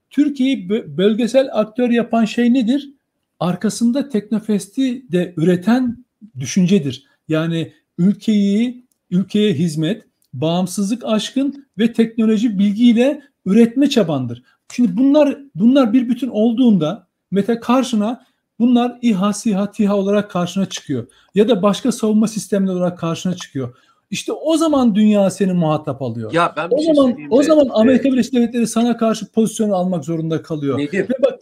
[0.09, 2.93] Türkiye'yi bö- bölgesel aktör yapan şey nedir?
[3.39, 6.05] Arkasında Teknofest'i de üreten
[6.39, 7.05] düşüncedir.
[7.27, 10.03] Yani ülkeyi, ülkeye hizmet,
[10.33, 14.43] bağımsızlık aşkın ve teknoloji bilgiyle üretme çabandır.
[14.73, 18.25] Şimdi bunlar bunlar bir bütün olduğunda Mete karşına
[18.59, 21.07] bunlar İHA, SİHA, TİHA olarak karşına çıkıyor.
[21.35, 23.75] Ya da başka savunma sistemleri olarak karşına çıkıyor.
[24.11, 26.33] İşte o zaman dünya seni muhatap alıyor.
[26.33, 27.43] Ya ben o şey zaman o mi?
[27.43, 30.77] zaman Ee, Amerika Birleşik Devletleri sana karşı pozisyon almak zorunda kalıyor.
[30.77, 31.09] Nedir?
[31.09, 31.39] Ve bak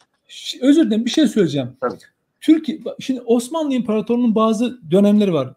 [0.62, 1.70] özür dilerim bir şey söyleyeceğim.
[1.82, 1.96] Tabii.
[2.42, 5.54] Türkiye şimdi Osmanlı İmparatorluğu'nun bazı dönemleri var.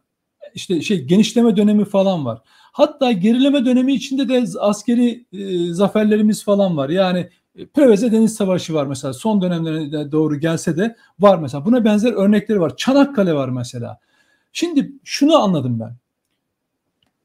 [0.55, 2.39] İşte şey genişleme dönemi falan var.
[2.73, 6.89] Hatta gerileme dönemi içinde de askeri e, zaferlerimiz falan var.
[6.89, 9.13] Yani e, Preveze Deniz Savaşı var mesela.
[9.13, 11.65] Son dönemlerine doğru gelse de var mesela.
[11.65, 12.77] Buna benzer örnekleri var.
[12.77, 13.99] Çanakkale var mesela.
[14.53, 15.97] Şimdi şunu anladım ben.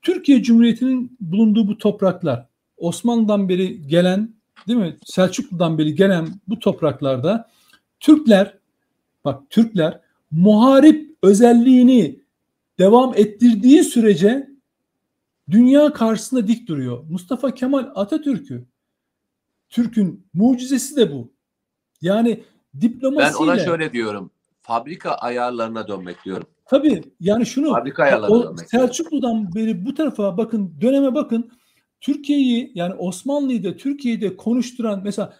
[0.02, 2.45] Türkiye Cumhuriyeti'nin bulunduğu bu topraklar
[2.78, 4.34] Osmanlı'dan beri gelen
[4.68, 4.98] değil mi?
[5.06, 7.50] Selçuklu'dan beri gelen bu topraklarda
[8.00, 8.58] Türkler
[9.26, 10.00] bak Türkler
[10.32, 12.20] muharip özelliğini
[12.80, 14.47] devam ettirdiği sürece
[15.52, 17.04] dünya karşısında dik duruyor.
[17.10, 18.66] Mustafa Kemal Atatürk'ü
[19.70, 21.34] Türk'ün mucizesi de bu.
[22.02, 22.43] Yani
[22.74, 24.32] Ben diplomasiyle ona şöyle diyorum.
[24.62, 26.48] Fabrika ayarlarına dönmek diyorum.
[26.66, 28.70] tabii yani şunu Fabrika ayarlarına o dönmek.
[28.70, 31.52] Selçuklu'dan beri bu tarafa bakın döneme bakın
[32.02, 35.34] Türkiye'yi yani Osmanlı'yı da Türkiye'yi de konuşturan mesela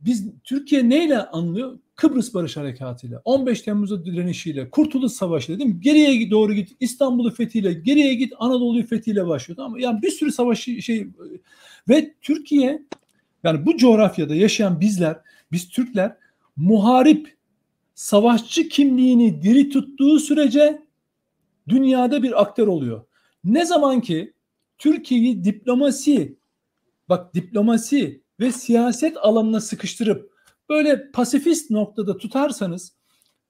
[0.00, 1.78] biz Türkiye neyle anlıyor?
[2.00, 5.80] Kıbrıs Barış Harekatı'yla, 15 Temmuz'da direnişiyle, Kurtuluş Savaşı'yla değil mi?
[5.80, 9.56] Geriye doğru git, İstanbul'u fethiyle, geriye git, Anadolu'yu fethiyle başlıyor.
[9.56, 9.80] Tamam mı?
[9.80, 11.08] Yani bir sürü savaş şey
[11.88, 12.82] ve Türkiye
[13.44, 15.20] yani bu coğrafyada yaşayan bizler,
[15.52, 16.16] biz Türkler
[16.56, 17.36] muharip,
[17.94, 20.82] savaşçı kimliğini diri tuttuğu sürece
[21.68, 23.04] dünyada bir aktör oluyor.
[23.44, 24.32] Ne zaman ki
[24.78, 26.36] Türkiye'yi diplomasi,
[27.08, 30.29] bak diplomasi ve siyaset alanına sıkıştırıp
[30.70, 32.92] böyle pasifist noktada tutarsanız,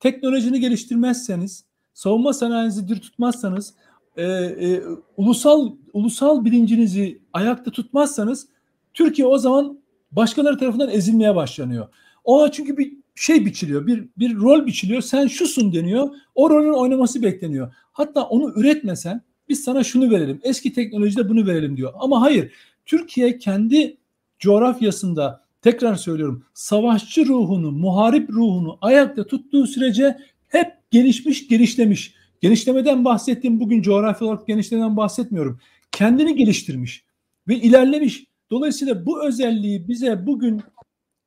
[0.01, 1.65] teknolojini geliştirmezseniz,
[1.95, 3.75] savunma sanayinizi dir tutmazsanız,
[4.17, 4.83] e, e,
[5.17, 8.49] ulusal ulusal bilincinizi ayakta tutmazsanız,
[8.95, 9.81] Türkiye o zaman
[10.13, 11.89] başkaları tarafından ezilmeye başlanıyor.
[12.25, 15.03] Ona çünkü bir şey biçiliyor, bir bir rol biçiliyor.
[15.03, 16.11] Sen şusun deniyor.
[16.35, 17.75] O rolün oynaması bekleniyor.
[17.93, 20.41] Hatta onu üretmesen biz sana şunu verelim.
[20.43, 21.93] Eski teknolojide bunu verelim diyor.
[21.99, 22.53] Ama hayır.
[22.87, 23.97] Türkiye kendi
[24.39, 32.15] coğrafyasında tekrar söylüyorum savaşçı ruhunu, muharip ruhunu ayakta tuttuğu sürece hep gelişmiş, genişlemiş.
[32.41, 35.61] Genişlemeden bahsettiğim bugün coğrafya olarak genişlemeden bahsetmiyorum.
[35.93, 37.05] Kendini geliştirmiş
[37.49, 38.25] ve ilerlemiş.
[38.51, 40.63] Dolayısıyla bu özelliği bize bugün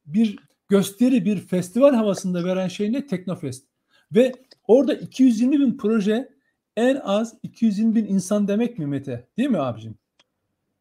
[0.06, 0.36] bir
[0.70, 3.08] gösteri, bir festival havasında veren şey ne?
[3.08, 3.68] Teknofest.
[4.12, 4.32] Ve
[4.68, 6.30] orada 220 bin proje
[6.78, 9.28] en az 220 bin insan demek mi Mete?
[9.38, 9.96] Değil mi abicim?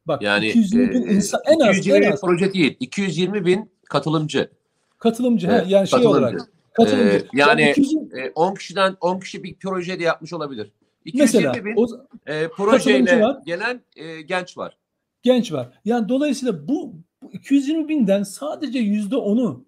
[0.07, 2.77] Bak Yani 220 bin e, insan en az, 220 en az proje değil.
[2.81, 4.51] 220 bin katılımcı.
[4.99, 5.47] katılımcı.
[5.51, 6.19] Evet, yani şey katılımcı.
[6.27, 6.41] olarak.
[6.73, 7.17] Katılımcı.
[7.17, 10.73] Ee, yani 220 E, 10 kişiden 10 kişi bir proje de yapmış olabilir.
[11.05, 11.87] 220 mesela bin o,
[12.27, 13.39] e, projeyle var.
[13.47, 14.77] gelen e, genç var.
[15.23, 15.69] genç var.
[15.85, 19.65] Yani dolayısıyla bu, bu 220 binden sadece yüzde onu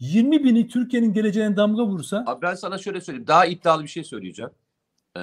[0.00, 2.24] 20 bini Türkiye'nin geleceğine damga vursa.
[2.26, 3.26] Abi ben sana şöyle söyleyeyim.
[3.26, 4.50] Daha iddialı bir şey söyleyeceğim.
[5.16, 5.20] Ee,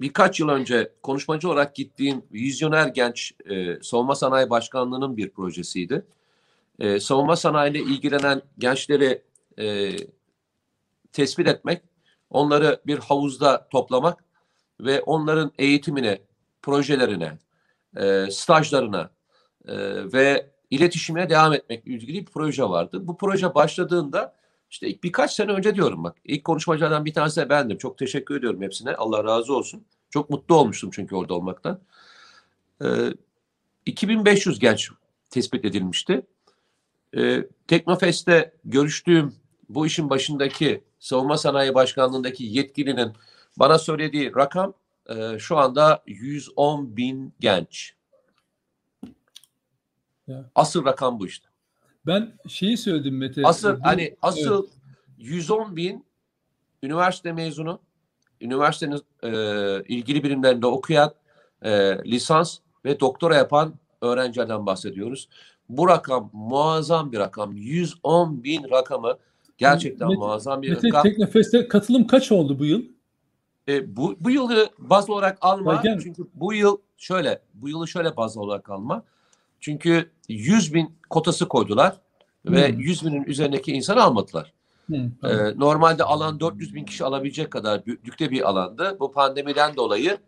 [0.00, 6.06] birkaç yıl önce konuşmacı olarak gittiğim Vizyoner Genç e, Savunma Sanayi Başkanlığı'nın bir projesiydi.
[6.78, 9.22] E, savunma sanayiyle ilgilenen gençleri
[9.58, 9.96] e,
[11.12, 11.82] tespit etmek,
[12.30, 14.24] onları bir havuzda toplamak
[14.80, 16.18] ve onların eğitimine,
[16.62, 17.38] projelerine,
[17.96, 19.10] e, stajlarına
[19.68, 19.74] e,
[20.12, 23.06] ve iletişimine devam etmek ilgili bir proje vardı.
[23.06, 24.39] Bu proje başladığında
[24.70, 26.16] işte ilk birkaç sene önce diyorum bak.
[26.24, 27.78] İlk konuşmacılardan bir tanesi de bendim.
[27.78, 28.94] Çok teşekkür ediyorum hepsine.
[28.94, 29.84] Allah razı olsun.
[30.10, 31.80] Çok mutlu olmuştum çünkü orada olmaktan.
[32.84, 32.86] Ee,
[33.86, 34.90] 2500 genç
[35.30, 36.26] tespit edilmişti.
[37.16, 39.34] Ee, Teknofest'te görüştüğüm
[39.68, 43.12] bu işin başındaki Savunma Sanayi Başkanlığı'ndaki yetkilinin
[43.56, 44.74] bana söylediği rakam
[45.08, 47.94] e, şu anda 110 bin genç.
[50.26, 50.50] Ya.
[50.54, 51.49] Asıl rakam bu işte.
[52.06, 53.42] Ben şeyi söyledim Mete.
[53.44, 54.74] Asıl Bu- hani asıl evet.
[55.18, 56.04] 110 bin
[56.82, 57.80] üniversite mezunu,
[58.40, 59.30] üniversitenin e,
[59.88, 61.12] ilgili birimlerinde okuyan,
[61.62, 61.70] e,
[62.04, 65.28] lisans ve doktora yapan öğrencilerden bahsediyoruz.
[65.68, 67.52] Bu rakam muazzam bir rakam.
[67.52, 69.18] 110 bin rakamı
[69.58, 71.02] gerçekten Mete- muazzam bir Mete rakam.
[71.02, 72.82] Teknofest'e katılım kaç oldu bu yıl?
[73.68, 75.80] E, bu, bu yılı baz olarak alma.
[75.84, 79.04] Gel- Çünkü bu yıl şöyle, bu yılı şöyle baz olarak alma.
[79.60, 81.96] Çünkü 100 bin kotası koydular
[82.46, 82.80] ve Hmm.
[82.80, 84.52] 100 binin üzerindeki insan almadılar.
[84.90, 85.10] Tamam.
[85.24, 88.96] Ee, normalde alan 400 bin kişi alabilecek kadar büyüklükte bir alandı.
[89.00, 90.18] Bu pandemiden dolayı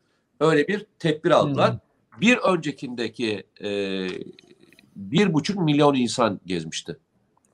[0.41, 1.77] öyle bir tedbir aldılar.
[2.21, 3.71] Bir öncekindeki e,
[4.97, 6.97] bir buçuk milyon insan gezmişti.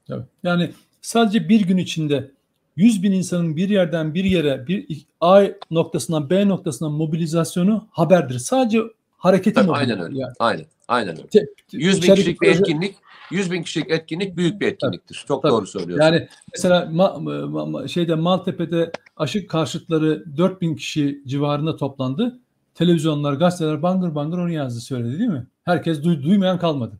[0.06, 0.24] Tabii.
[0.42, 0.70] Yani
[1.00, 2.30] sadece bir gün içinde
[2.76, 8.38] 100 bin insanın bir yerden bir yere bir A noktasından B noktasına mobilizasyonu haberdir.
[8.38, 8.82] Sadece
[9.18, 10.18] hareketi Tabii, aynen öyle.
[10.18, 10.32] Yani.
[10.38, 11.26] Aynen, aynen öyle.
[11.28, 12.96] Te- 100 bin kişilik bir etkinlik,
[13.30, 15.24] 100 bin kişilik etkinlik büyük bir etkinliktir.
[15.28, 15.52] Çok Tabii.
[15.52, 16.04] doğru söylüyorsun.
[16.04, 22.38] Yani mesela Ma- Ma- Ma- şeyde Maltepe'de aşık karşıtları 4000 kişi civarında toplandı.
[22.74, 25.46] Televizyonlar, gazeteler bangır bangır onu yazdı söyledi değil mi?
[25.64, 26.98] Herkes duy- duymayan kalmadı.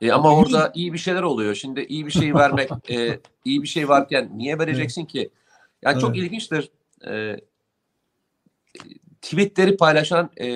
[0.00, 1.54] E, ama Ama orada iyi bir şeyler oluyor.
[1.54, 5.30] Şimdi iyi bir şey vermek, e, iyi bir şey varken niye vereceksin ki?
[5.82, 6.26] Yani çok Evet.
[6.26, 6.70] ilginçtir.
[7.06, 7.36] E,
[9.24, 10.46] tweetleri paylaşan e,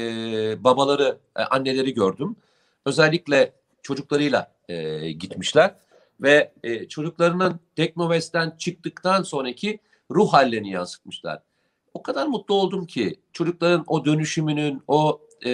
[0.65, 2.37] babaları, e, anneleri gördüm.
[2.87, 3.53] Özellikle
[3.83, 5.75] çocuklarıyla e, gitmişler
[6.21, 9.79] ve e, çocuklarının Teknovest'ten çıktıktan sonraki
[10.11, 11.43] ruh hallerini yansıtmışlar.
[11.95, 15.51] O kadar mutlu oldum ki çocukların o dönüşümünün, o e,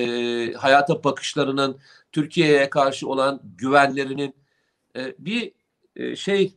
[0.52, 1.78] hayata bakışlarının,
[2.12, 4.34] Türkiye'ye karşı olan güvenlerinin
[4.96, 5.52] e, bir
[5.96, 6.54] e, şey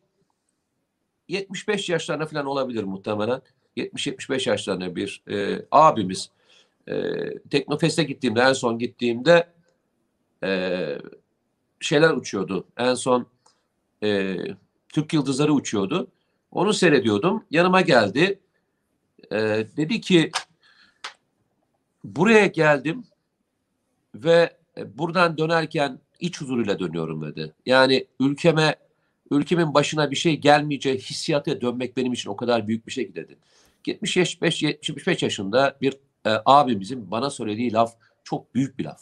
[1.28, 3.42] 75 yaşlarında falan olabilir muhtemelen.
[3.78, 6.30] 70-75 yaşlarında bir e, abimiz
[6.88, 6.94] e,
[7.50, 9.48] Teknofest'e gittiğimde en son gittiğimde
[10.44, 10.98] e,
[11.80, 12.68] şeyler uçuyordu.
[12.78, 13.28] En son
[14.04, 14.38] e,
[14.90, 16.08] Türk Yıldızları uçuyordu.
[16.52, 17.46] Onu seyrediyordum.
[17.52, 18.40] Yanıma geldi.
[19.32, 19.38] E,
[19.78, 20.32] dedi ki
[22.04, 23.04] buraya geldim
[24.16, 27.54] ve buradan dönerken iç huzuruyla dönüyorum dedi.
[27.66, 28.76] Yani ülkeme
[29.32, 33.38] ülkemin başına bir şey gelmeyeceği hissiyata dönmek benim için o kadar büyük bir şey dedi.
[33.88, 35.94] 75 75 yaşında bir
[36.28, 39.02] e, abimizin bana söylediği laf çok büyük bir laf.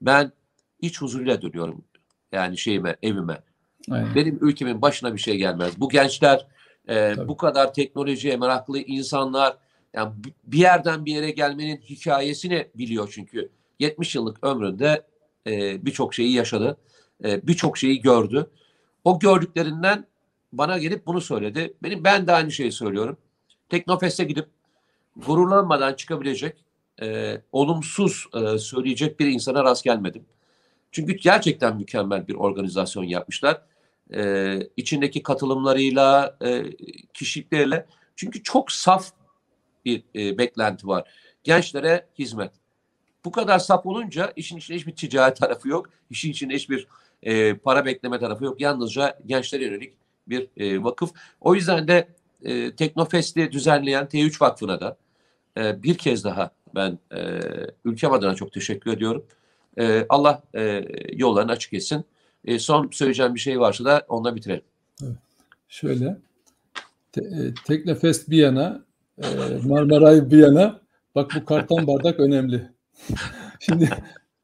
[0.00, 0.32] Ben
[0.80, 1.84] iç huzuruyla dönüyorum
[2.32, 3.42] yani şeyime, evime.
[3.90, 4.14] Aynen.
[4.14, 5.80] Benim ülkemin başına bir şey gelmez.
[5.80, 6.46] Bu gençler
[6.88, 7.28] e, Tabii.
[7.28, 9.56] bu kadar teknolojiye meraklı insanlar
[9.94, 10.12] yani
[10.44, 15.06] bir yerden bir yere gelmenin hikayesini biliyor çünkü 70 yıllık ömründe
[15.46, 16.76] e, birçok şeyi yaşadı.
[17.24, 18.50] E, birçok şeyi gördü.
[19.04, 20.06] O gördüklerinden
[20.52, 21.74] bana gelip bunu söyledi.
[21.82, 23.18] Benim ben de aynı şeyi söylüyorum.
[23.68, 24.48] Teknofest'e gidip
[25.26, 26.56] gururlanmadan çıkabilecek,
[27.02, 30.24] e, olumsuz e, söyleyecek bir insana rast gelmedim.
[30.92, 33.62] Çünkü gerçekten mükemmel bir organizasyon yapmışlar.
[34.14, 36.64] E, içindeki katılımlarıyla, e,
[37.14, 37.86] kişilikleriyle.
[38.16, 39.10] Çünkü çok saf
[39.84, 41.10] bir e, beklenti var.
[41.44, 42.52] Gençlere hizmet.
[43.24, 45.90] Bu kadar saf olunca işin içinde hiçbir ticaret tarafı yok.
[46.10, 46.86] İşin içinde hiçbir
[47.22, 48.60] e, para bekleme tarafı yok.
[48.60, 49.94] Yalnızca gençlere yönelik
[50.26, 51.10] bir e, vakıf.
[51.40, 52.08] O yüzden de
[52.42, 54.96] e, Teknofest'i düzenleyen T3 Vakfı'na da
[55.58, 57.40] e, bir kez daha ben e,
[57.84, 59.26] ülkem adına çok teşekkür ediyorum.
[59.78, 62.04] E, Allah e, yollarını açık etsin.
[62.44, 64.64] E, son söyleyeceğim bir şey varsa da onunla bitirelim.
[65.68, 66.16] Şöyle
[67.12, 68.84] te, e, Teknofest bir yana,
[69.18, 69.26] e,
[69.64, 70.80] Marmaray bir yana.
[71.14, 72.70] Bak bu karton bardak önemli.
[73.60, 73.90] Şimdi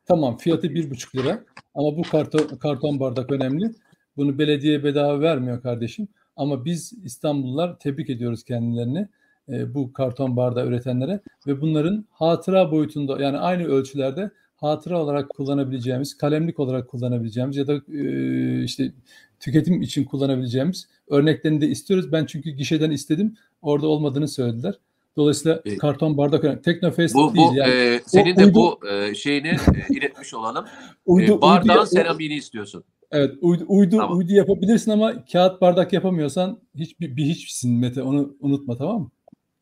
[0.06, 1.44] tamam fiyatı bir buçuk lira
[1.74, 3.70] ama bu karton, karton bardak önemli.
[4.16, 6.08] Bunu belediye bedava vermiyor kardeşim.
[6.36, 9.08] Ama biz İstanbullular tebrik ediyoruz kendilerini
[9.48, 16.16] e, bu karton bardağı üretenlere ve bunların hatıra boyutunda yani aynı ölçülerde hatıra olarak kullanabileceğimiz,
[16.18, 18.92] kalemlik olarak kullanabileceğimiz ya da e, işte
[19.40, 22.12] tüketim için kullanabileceğimiz örneklerini de istiyoruz.
[22.12, 23.36] Ben çünkü gişeden istedim.
[23.62, 24.74] Orada olmadığını söylediler.
[25.16, 26.62] Dolayısıyla E, karton bardak önemli.
[26.62, 27.70] Teknofest Bu, değil bu yani.
[27.72, 30.64] e, senin O de uydu- bu e, şeyini e, iletmiş olalım.
[31.06, 32.84] uydu, E, bardağın uydu- seramiğini istiyorsun.
[33.10, 34.18] Evet, uydu, uydu, Tamam.
[34.18, 38.02] uydu yapabilirsin ama kağıt bardak yapamıyorsan hiçbir bir hiçsin Mete.
[38.02, 39.10] Onu unutma tamam mı?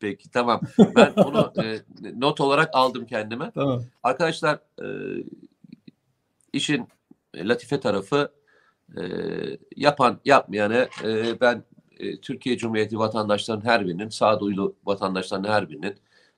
[0.04, 0.60] Peki tamam.
[0.96, 1.80] Ben onu e,
[2.16, 3.50] not olarak aldım kendime.
[3.54, 3.82] Tamam.
[4.02, 4.88] Arkadaşlar e,
[6.52, 6.88] işin
[7.36, 8.32] latife tarafı
[8.96, 9.02] e,
[9.76, 11.64] yapan yapmayanı e, ben
[11.98, 15.94] e, Türkiye Cumhuriyeti vatandaşlarının her birinin sağduyulu vatandaşların her birinin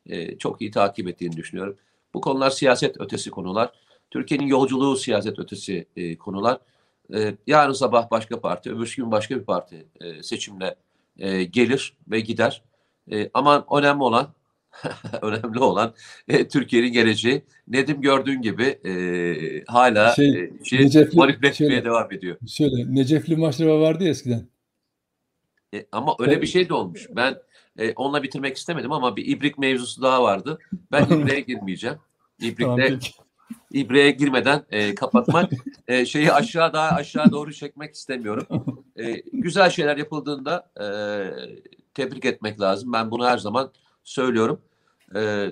[0.06, 1.76] e, çok iyi takip ettiğini düşünüyorum.
[2.14, 3.72] Bu konular siyaset ötesi konular.
[4.10, 6.58] Türkiye'nin yolculuğu siyaset ötesi e, konular.
[7.14, 10.74] E, yarın sabah başka parti, öbür gün başka bir parti e, seçimle
[11.18, 12.62] e, gelir ve gider.
[13.12, 14.34] E, ama önemli olan
[15.22, 15.94] önemli olan
[16.28, 17.42] e, Türkiye'nin geleceği.
[17.68, 18.92] Nedim gördüğün gibi e,
[19.66, 22.36] hala Şey, e, işi Necefli- manipüle etmeye devam ediyor.
[22.48, 24.46] Şöyle Necefli Maşraba vardı ya eskiden.
[25.74, 27.08] E, ama öyle bir şey de olmuş.
[27.10, 27.36] Ben
[27.78, 30.58] e, onunla bitirmek istemedim ama bir ibrik mevzusu daha vardı.
[30.92, 31.96] Ben ibriğe girmeyeceğim.
[32.40, 35.52] İbrikle Tamam girmeden e, kapatmak,
[35.88, 38.46] e, şeyi aşağı daha aşağı doğru çekmek istemiyorum.
[38.96, 40.86] E, güzel şeyler yapıldığında e,
[41.96, 42.92] tebrik etmek lazım.
[42.92, 43.72] Ben bunu her zaman
[44.04, 44.60] söylüyorum.
[45.14, 45.50] E,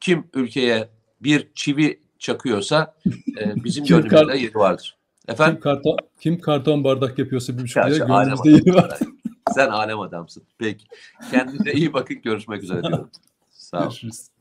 [0.00, 0.88] kim ülkeye
[1.20, 2.94] bir çivi çakıyorsa
[3.38, 4.96] e, bizim Kim gönlümüzde yeri vardır.
[5.26, 8.84] Kim Efendim karton, kim karton bardak yapıyorsa bir buçuk Ya, lira şu gönlümüzde yeri var.
[8.84, 9.18] adamsın.
[9.54, 10.42] sen alem adamsın.
[10.58, 10.84] Peki.
[11.30, 12.22] Kendinize iyi bakın.
[12.22, 13.10] Görüşmek üzere diyorum.
[13.50, 13.82] Sağ ol.
[13.82, 14.31] Görüşürüz.